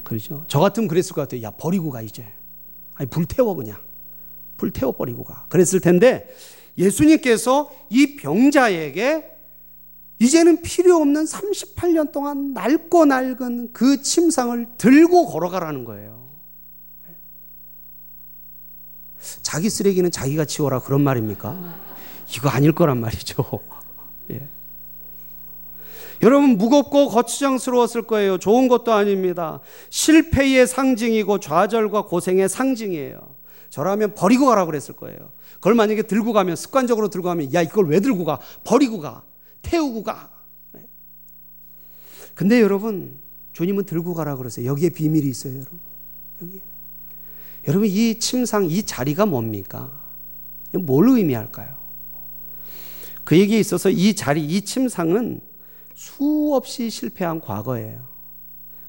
그렇죠? 0.04 0.46
저 0.48 0.60
같으면 0.60 0.88
그랬을 0.88 1.14
것 1.14 1.22
같아요. 1.22 1.42
야 1.44 1.52
버리고 1.52 1.92
가 1.92 2.02
이제. 2.02 2.26
아니 2.96 3.10
불태워 3.10 3.56
그냥. 3.56 3.78
불태워 4.58 4.94
버리고 4.94 5.24
가. 5.24 5.46
그랬을 5.50 5.80
텐데 5.80 6.30
예수님께서 6.78 7.72
이 7.90 8.16
병자에게 8.16 9.38
이제는 10.20 10.62
필요 10.62 10.96
없는 10.98 11.26
38년 11.26 12.12
동안 12.12 12.54
낡고 12.54 13.06
낡은 13.06 13.72
그 13.72 14.02
침상을 14.02 14.68
들고 14.78 15.28
걸어가라는 15.28 15.86
거예요. 15.86 16.28
자기 19.42 19.70
쓰레기는 19.70 20.10
자기가 20.10 20.46
치워라 20.46 20.80
그런 20.80 21.02
말입니까? 21.02 21.76
이거 22.36 22.50
아닐 22.50 22.72
거란 22.72 23.00
말이죠. 23.00 23.44
예. 24.32 24.48
여러분 26.22 26.58
무겁고 26.58 27.10
거추장스러웠을 27.10 28.04
거예요. 28.04 28.38
좋은 28.38 28.68
것도 28.68 28.94
아닙니다. 28.94 29.60
실패의 29.90 30.66
상징이고 30.68 31.40
좌절과 31.40 32.04
고생의 32.06 32.50
상징이에요. 32.50 33.36
저라면 33.70 34.14
버리고 34.16 34.48
가라 34.48 34.66
그랬을 34.66 34.96
거예요. 34.96 35.32
그걸 35.56 35.76
만약에 35.76 36.04
들고 36.04 36.34
가면 36.34 36.56
습관적으로 36.56 37.10
들고 37.10 37.28
가면 37.28 37.54
야 37.54 37.62
이걸 37.62 37.88
왜 37.88 38.00
들고 38.00 38.26
가? 38.26 38.40
버리고 38.64 39.00
가. 39.00 39.24
태우고 39.62 40.04
가. 40.04 40.32
네. 40.74 40.88
근데 42.34 42.62
여러분 42.62 43.20
주님은 43.54 43.86
들고 43.86 44.14
가라 44.14 44.36
그러세요. 44.38 44.70
여기에 44.70 44.90
비밀이 44.92 45.28
있어요, 45.28 45.56
여러분. 45.56 45.80
여기. 46.42 46.62
여러분 47.68 47.88
이 47.88 48.20
침상 48.20 48.66
이 48.66 48.84
자리가 48.84 49.26
뭡니까? 49.26 49.92
뭘 50.74 51.10
의미할까요? 51.10 51.76
그에게 53.24 53.60
있어서 53.60 53.90
이 53.90 54.16
자리 54.16 54.46
이 54.46 54.62
침상은 54.62 55.42
수없이 55.98 56.92
실패한 56.92 57.42
과거예요. 57.42 58.08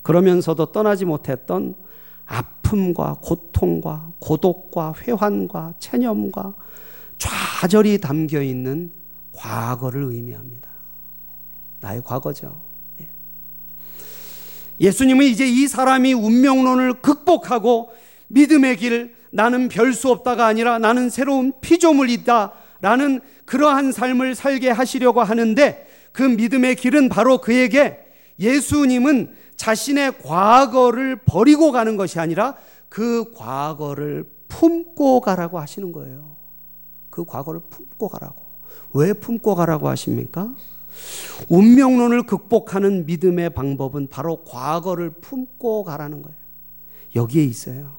그러면서도 0.03 0.73
떠나지 0.73 1.07
못했던 1.07 1.75
아픔과 2.27 3.17
고통과 3.23 4.13
고독과 4.19 4.93
회환과 5.01 5.73
체념과 5.79 6.55
좌절이 7.17 7.99
담겨 7.99 8.43
있는 8.43 8.93
과거를 9.33 10.03
의미합니다. 10.03 10.69
나의 11.81 12.03
과거죠. 12.05 12.61
예. 13.01 13.09
예수님은 14.79 15.25
이제 15.25 15.49
이 15.49 15.67
사람이 15.67 16.13
운명론을 16.13 17.01
극복하고 17.01 17.91
믿음의 18.29 18.77
길, 18.77 19.17
나는 19.31 19.69
별 19.69 19.95
수 19.95 20.11
없다가 20.11 20.45
아니라 20.45 20.79
나는 20.79 21.09
새로운 21.09 21.55
피조물이다. 21.63 22.53
라는 22.83 23.21
그러한 23.47 23.93
삶을 23.93 24.35
살게 24.35 24.71
하시려고 24.71 25.23
하는데 25.23 25.88
그 26.13 26.23
믿음의 26.23 26.77
길은 26.77 27.09
바로 27.09 27.39
그에게 27.39 27.99
예수님은 28.39 29.35
자신의 29.57 30.19
과거를 30.23 31.17
버리고 31.25 31.73
가는 31.73 31.97
것이 31.97 32.21
아니라 32.21 32.57
그 32.89 33.33
과거를 33.35 34.25
품고 34.49 35.21
가라고 35.21 35.59
하시는 35.59 35.93
거예요. 35.93 36.37
그 37.11 37.25
과거를 37.25 37.61
품고 37.69 38.09
가라고. 38.09 38.47
왜 38.95 39.13
품고 39.13 39.55
가라고 39.55 39.89
하십니까? 39.89 40.55
운명론을 41.49 42.25
극복하는 42.25 43.07
믿음의 43.07 43.51
방법은 43.51 44.09
바로 44.09 44.45
과거를 44.45 45.11
품고 45.11 45.85
가라는 45.85 46.23
거예요. 46.23 46.39
여기에 47.15 47.45
있어요. 47.45 47.97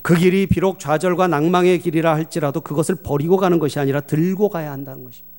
그 0.00 0.16
길이 0.16 0.46
비록 0.46 0.78
좌절과 0.78 1.28
낭망의 1.28 1.80
길이라 1.80 2.14
할지라도 2.14 2.60
그것을 2.60 2.96
버리고 2.96 3.36
가는 3.36 3.58
것이 3.58 3.78
아니라 3.78 4.00
들고 4.00 4.48
가야 4.48 4.72
한다는 4.72 5.04
것입니다. 5.04 5.31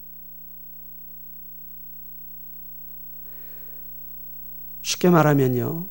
쉽게 4.83 5.09
말하면요. 5.09 5.87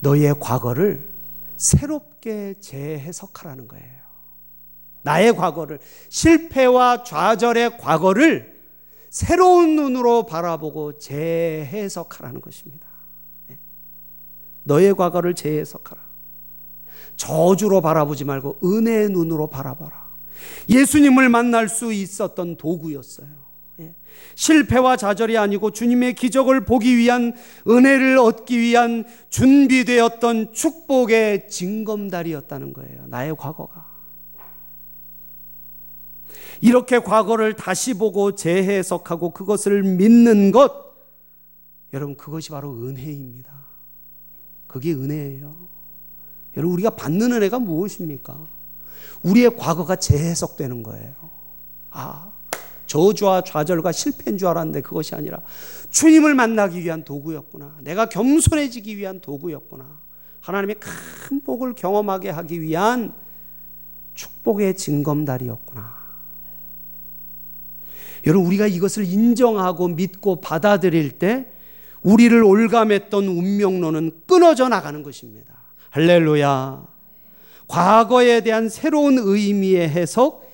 너의 0.00 0.34
과거를 0.40 1.08
새롭게 1.56 2.54
재해석하라는 2.60 3.68
거예요. 3.68 3.96
나의 5.02 5.36
과거를, 5.36 5.78
실패와 6.08 7.04
좌절의 7.04 7.78
과거를 7.78 8.60
새로운 9.08 9.76
눈으로 9.76 10.26
바라보고 10.26 10.98
재해석하라는 10.98 12.40
것입니다. 12.40 12.88
예. 13.50 13.58
너의 14.64 14.94
과거를 14.94 15.34
재해석하라. 15.34 16.02
저주로 17.14 17.80
바라보지 17.80 18.24
말고 18.24 18.58
은혜의 18.64 19.10
눈으로 19.10 19.48
바라봐라. 19.48 20.06
예수님을 20.68 21.28
만날 21.28 21.68
수 21.68 21.92
있었던 21.92 22.56
도구였어요. 22.56 23.45
예. 24.16 24.34
실패와 24.34 24.96
좌절이 24.96 25.38
아니고 25.38 25.70
주님의 25.70 26.14
기적을 26.14 26.64
보기 26.64 26.96
위한 26.96 27.34
은혜를 27.66 28.18
얻기 28.18 28.58
위한 28.58 29.04
준비되었던 29.30 30.52
축복의 30.52 31.48
징검다리였다는 31.48 32.72
거예요. 32.72 33.06
나의 33.06 33.36
과거가. 33.36 33.96
이렇게 36.60 36.98
과거를 36.98 37.54
다시 37.54 37.94
보고 37.94 38.34
재해석하고 38.34 39.30
그것을 39.30 39.82
믿는 39.82 40.52
것, 40.52 40.86
여러분, 41.92 42.16
그것이 42.16 42.50
바로 42.50 42.72
은혜입니다. 42.72 43.52
그게 44.66 44.92
은혜예요. 44.92 45.68
여러분, 46.56 46.74
우리가 46.74 46.90
받는 46.90 47.32
은혜가 47.32 47.58
무엇입니까? 47.58 48.48
우리의 49.22 49.56
과거가 49.56 49.96
재해석되는 49.96 50.82
거예요. 50.82 51.14
아, 51.90 52.32
저주와 52.96 53.42
좌절과 53.42 53.92
실패인 53.92 54.38
줄 54.38 54.48
알았는데 54.48 54.80
그것이 54.80 55.14
아니라 55.14 55.42
주님을 55.90 56.34
만나기 56.34 56.82
위한 56.82 57.04
도구였구나. 57.04 57.78
내가 57.82 58.06
겸손해지기 58.08 58.96
위한 58.96 59.20
도구였구나. 59.20 60.00
하나님의 60.40 60.76
큰 60.80 61.42
복을 61.42 61.74
경험하게 61.74 62.30
하기 62.30 62.62
위한 62.62 63.12
축복의 64.14 64.76
징검다리였구나. 64.76 65.94
여러분, 68.26 68.46
우리가 68.46 68.66
이것을 68.66 69.04
인정하고 69.04 69.88
믿고 69.88 70.40
받아들일 70.40 71.18
때 71.18 71.52
우리를 72.02 72.42
올감했던 72.42 73.28
운명론은 73.28 74.22
끊어져 74.26 74.68
나가는 74.68 75.02
것입니다. 75.02 75.54
할렐루야. 75.90 76.86
과거에 77.68 78.40
대한 78.40 78.68
새로운 78.70 79.18
의미의 79.18 79.88
해석, 79.90 80.50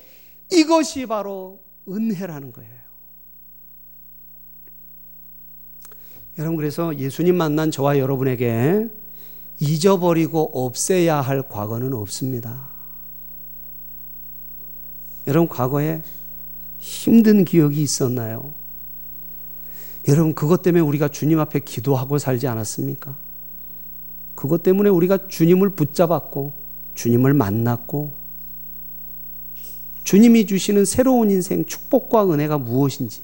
이것이 0.51 1.05
바로 1.05 1.62
은혜라는 1.87 2.51
거예요. 2.51 2.71
여러분, 6.37 6.57
그래서 6.57 6.97
예수님 6.97 7.35
만난 7.35 7.69
저와 7.69 7.99
여러분에게 7.99 8.89
잊어버리고 9.59 10.65
없애야 10.65 11.21
할 11.21 11.43
과거는 11.47 11.93
없습니다. 11.93 12.69
여러분, 15.27 15.47
과거에 15.47 16.01
힘든 16.79 17.45
기억이 17.45 17.81
있었나요? 17.81 18.53
여러분, 20.07 20.33
그것 20.33 20.61
때문에 20.63 20.81
우리가 20.81 21.07
주님 21.07 21.39
앞에 21.39 21.59
기도하고 21.59 22.17
살지 22.17 22.47
않았습니까? 22.47 23.15
그것 24.35 24.63
때문에 24.63 24.89
우리가 24.89 25.27
주님을 25.27 25.69
붙잡았고, 25.69 26.53
주님을 26.95 27.33
만났고, 27.35 28.22
주님이 30.03 30.45
주시는 30.47 30.85
새로운 30.85 31.31
인생 31.31 31.65
축복과 31.65 32.31
은혜가 32.31 32.57
무엇인지 32.57 33.21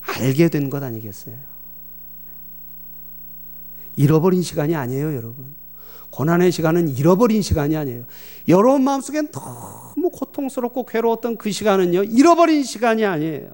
알게 0.00 0.48
된 0.48 0.70
것 0.70 0.82
아니겠어요? 0.82 1.36
잃어버린 3.96 4.42
시간이 4.42 4.74
아니에요, 4.74 5.14
여러분. 5.14 5.54
고난의 6.10 6.52
시간은 6.52 6.88
잃어버린 6.88 7.42
시간이 7.42 7.76
아니에요. 7.76 8.04
여러분 8.48 8.84
마음속엔 8.84 9.32
너무 9.32 10.10
고통스럽고 10.10 10.84
괴로웠던 10.86 11.38
그 11.38 11.50
시간은요, 11.50 12.04
잃어버린 12.04 12.62
시간이 12.62 13.04
아니에요. 13.04 13.50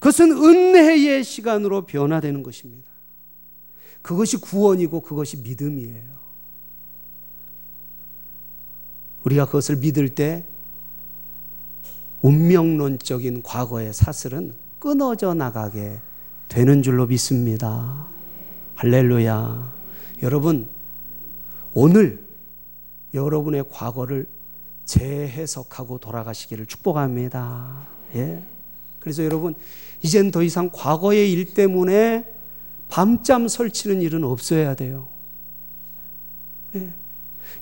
그것은 0.00 0.32
은혜의 0.32 1.22
시간으로 1.22 1.86
변화되는 1.86 2.42
것입니다. 2.42 2.90
그것이 4.02 4.38
구원이고 4.38 5.02
그것이 5.02 5.36
믿음이에요. 5.38 6.18
우리가 9.24 9.46
그것을 9.46 9.76
믿을 9.76 10.08
때 10.08 10.46
운명론적인 12.22 13.42
과거의 13.42 13.92
사슬은 13.92 14.54
끊어져 14.78 15.34
나가게 15.34 16.00
되는 16.48 16.82
줄로 16.82 17.06
믿습니다. 17.06 18.06
할렐루야. 18.74 19.72
여러분, 20.22 20.68
오늘 21.72 22.26
여러분의 23.14 23.64
과거를 23.70 24.26
재해석하고 24.84 25.98
돌아가시기를 25.98 26.66
축복합니다. 26.66 27.86
예. 28.16 28.42
그래서 28.98 29.24
여러분, 29.24 29.54
이젠 30.02 30.30
더 30.30 30.42
이상 30.42 30.70
과거의 30.72 31.32
일 31.32 31.54
때문에 31.54 32.34
밤잠 32.88 33.48
설치는 33.48 34.02
일은 34.02 34.24
없어야 34.24 34.74
돼요. 34.74 35.08
예. 36.74 36.92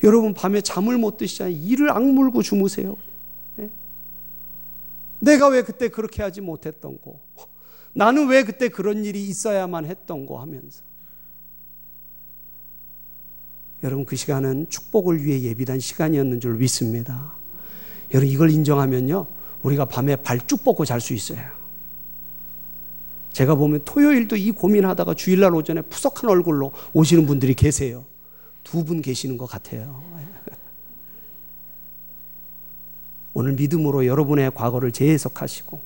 여러분, 0.04 0.34
밤에 0.34 0.60
잠을 0.60 0.96
못 0.98 1.16
드시잖아요. 1.16 1.54
이를 1.54 1.90
악물고 1.90 2.42
주무세요. 2.42 2.96
예. 5.22 5.24
내가 5.24 5.48
왜 5.48 5.62
그때 5.62 5.88
그렇게 5.88 6.22
하지 6.22 6.40
못했던 6.40 6.98
거. 7.00 7.20
나는 7.94 8.28
왜 8.28 8.44
그때 8.44 8.68
그런 8.68 9.04
일이 9.04 9.24
있어야만 9.28 9.86
했던 9.86 10.26
거 10.26 10.40
하면서. 10.40 10.82
여러분 13.82 14.04
그 14.04 14.16
시간은 14.16 14.68
축복을 14.68 15.24
위해 15.24 15.40
예비된 15.42 15.78
시간이었는 15.80 16.40
줄 16.40 16.54
믿습니다. 16.54 17.34
여러분 18.12 18.28
이걸 18.28 18.50
인정하면요. 18.50 19.26
우리가 19.62 19.84
밤에 19.84 20.16
발쭉 20.16 20.64
뻗고 20.64 20.84
잘 20.84 21.00
수 21.00 21.14
있어요. 21.14 21.40
제가 23.32 23.54
보면 23.54 23.82
토요일도 23.84 24.36
이 24.36 24.50
고민하다가 24.50 25.14
주일날 25.14 25.54
오전에 25.54 25.82
푸석한 25.82 26.28
얼굴로 26.30 26.72
오시는 26.92 27.26
분들이 27.26 27.54
계세요. 27.54 28.04
두 28.64 28.84
분 28.84 29.00
계시는 29.00 29.38
것 29.38 29.46
같아요. 29.46 30.02
오늘 33.34 33.52
믿음으로 33.52 34.06
여러분의 34.06 34.52
과거를 34.54 34.92
재해석하시고 34.92 35.80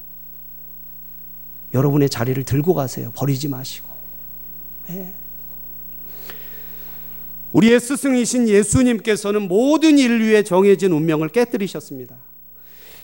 여러분의 1.75 2.09
자리를 2.11 2.43
들고 2.45 2.75
가세요. 2.75 3.13
버리지 3.15 3.49
마시고. 3.49 3.89
네. 4.89 5.15
우리의 7.53 7.81
스승이신 7.81 8.49
예수님께서는 8.49 9.49
모든 9.49 9.99
인류의 9.99 10.45
정해진 10.45 10.93
운명을 10.93 11.29
깨뜨리셨습니다. 11.29 12.17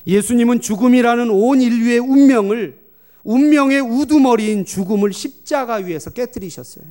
예수님은 0.07 0.61
죽음이라는 0.61 1.31
온 1.31 1.61
인류의 1.61 1.99
운명을 1.99 2.79
운명의 3.25 3.81
우두머리인 3.81 4.65
죽음을 4.65 5.12
십자가 5.12 5.75
위에서 5.75 6.11
깨뜨리셨어요. 6.11 6.85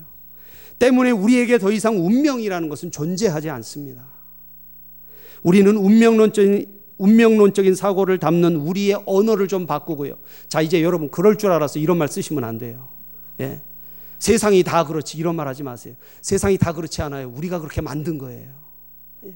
때문에 0.78 1.09
우리에게 1.09 1.57
더 1.57 1.71
이상 1.71 1.97
운명이라는 1.97 2.69
것은 2.69 2.91
존재하지 2.91 3.49
않습니다. 3.49 4.05
우리는 5.41 5.76
운명론적인 5.76 6.76
운명론적인 6.97 7.75
사고를 7.75 8.17
담는 8.17 8.55
우리의 8.55 9.01
언어를 9.05 9.47
좀 9.47 9.65
바꾸고요. 9.65 10.15
자, 10.47 10.61
이제 10.61 10.81
여러분 10.81 11.09
그럴 11.09 11.37
줄 11.37 11.51
알아서 11.51 11.79
이런 11.79 11.97
말 11.97 12.07
쓰시면 12.07 12.43
안 12.43 12.57
돼요. 12.57 12.89
예. 13.39 13.61
세상이 14.19 14.63
다 14.63 14.83
그렇지 14.83 15.17
이런 15.17 15.35
말 15.35 15.47
하지 15.47 15.61
마세요. 15.63 15.93
세상이 16.21 16.57
다 16.57 16.73
그렇지 16.73 17.01
않아요. 17.03 17.29
우리가 17.29 17.59
그렇게 17.59 17.81
만든 17.81 18.17
거예요. 18.17 18.49
예. 19.25 19.33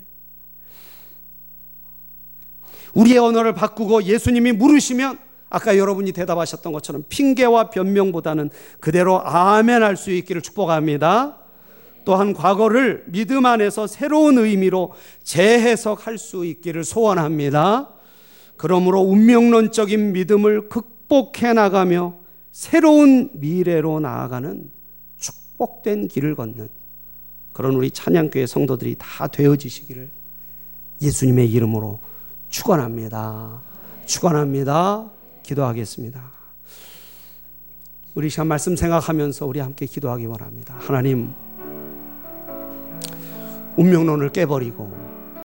우리의 2.94 3.20
언어를 3.20 3.54
바꾸고 3.54 4.04
예수님이 4.04 4.54
물으시면 4.54 5.20
아까 5.50 5.78
여러분이 5.78 6.14
대답하셨던 6.14 6.72
것처럼 6.74 7.04
핑계와 7.10 7.70
변명보다는 7.70 8.50
그대로 8.80 9.22
아멘 9.24 9.84
할 9.84 9.98
수 9.98 10.10
있기를 10.12 10.42
축복합니다. 10.42 11.41
또한 12.06 12.34
과거를 12.34 13.04
믿음 13.08 13.46
안에서 13.46 13.88
새로운 13.88 14.38
의미로 14.38 14.94
재해석할 15.24 16.18
수 16.18 16.46
있기를 16.46 16.84
소원합니다. 16.84 17.90
그러므로 18.58 19.02
운명론적인 19.02 20.14
믿음을 20.14 20.70
극 20.70 21.02
극복해 21.12 21.52
나가며 21.52 22.16
새로운 22.54 23.30
미래로 23.34 24.00
나아가는 24.00 24.72
축복된 25.18 26.08
길을 26.08 26.36
걷는 26.36 26.70
그런 27.52 27.76
우리 27.76 27.92
찬양교회 27.92 28.46
성도들이 28.46 28.96
다 28.98 29.28
되어지시기를 29.28 30.10
예수님의 31.02 31.52
이름으로 31.52 32.00
축원합니다. 32.48 33.62
축원합니다. 34.06 35.12
기도하겠습니다. 35.44 36.32
우리 38.16 38.30
시간 38.30 38.48
말씀 38.48 38.78
생각하면서 38.78 39.46
우리 39.46 39.60
함께 39.60 39.86
기도하기 39.86 40.26
원합니다. 40.26 40.76
하나님 40.80 41.34
운명론을 43.78 44.30
깨버리고 44.30 45.11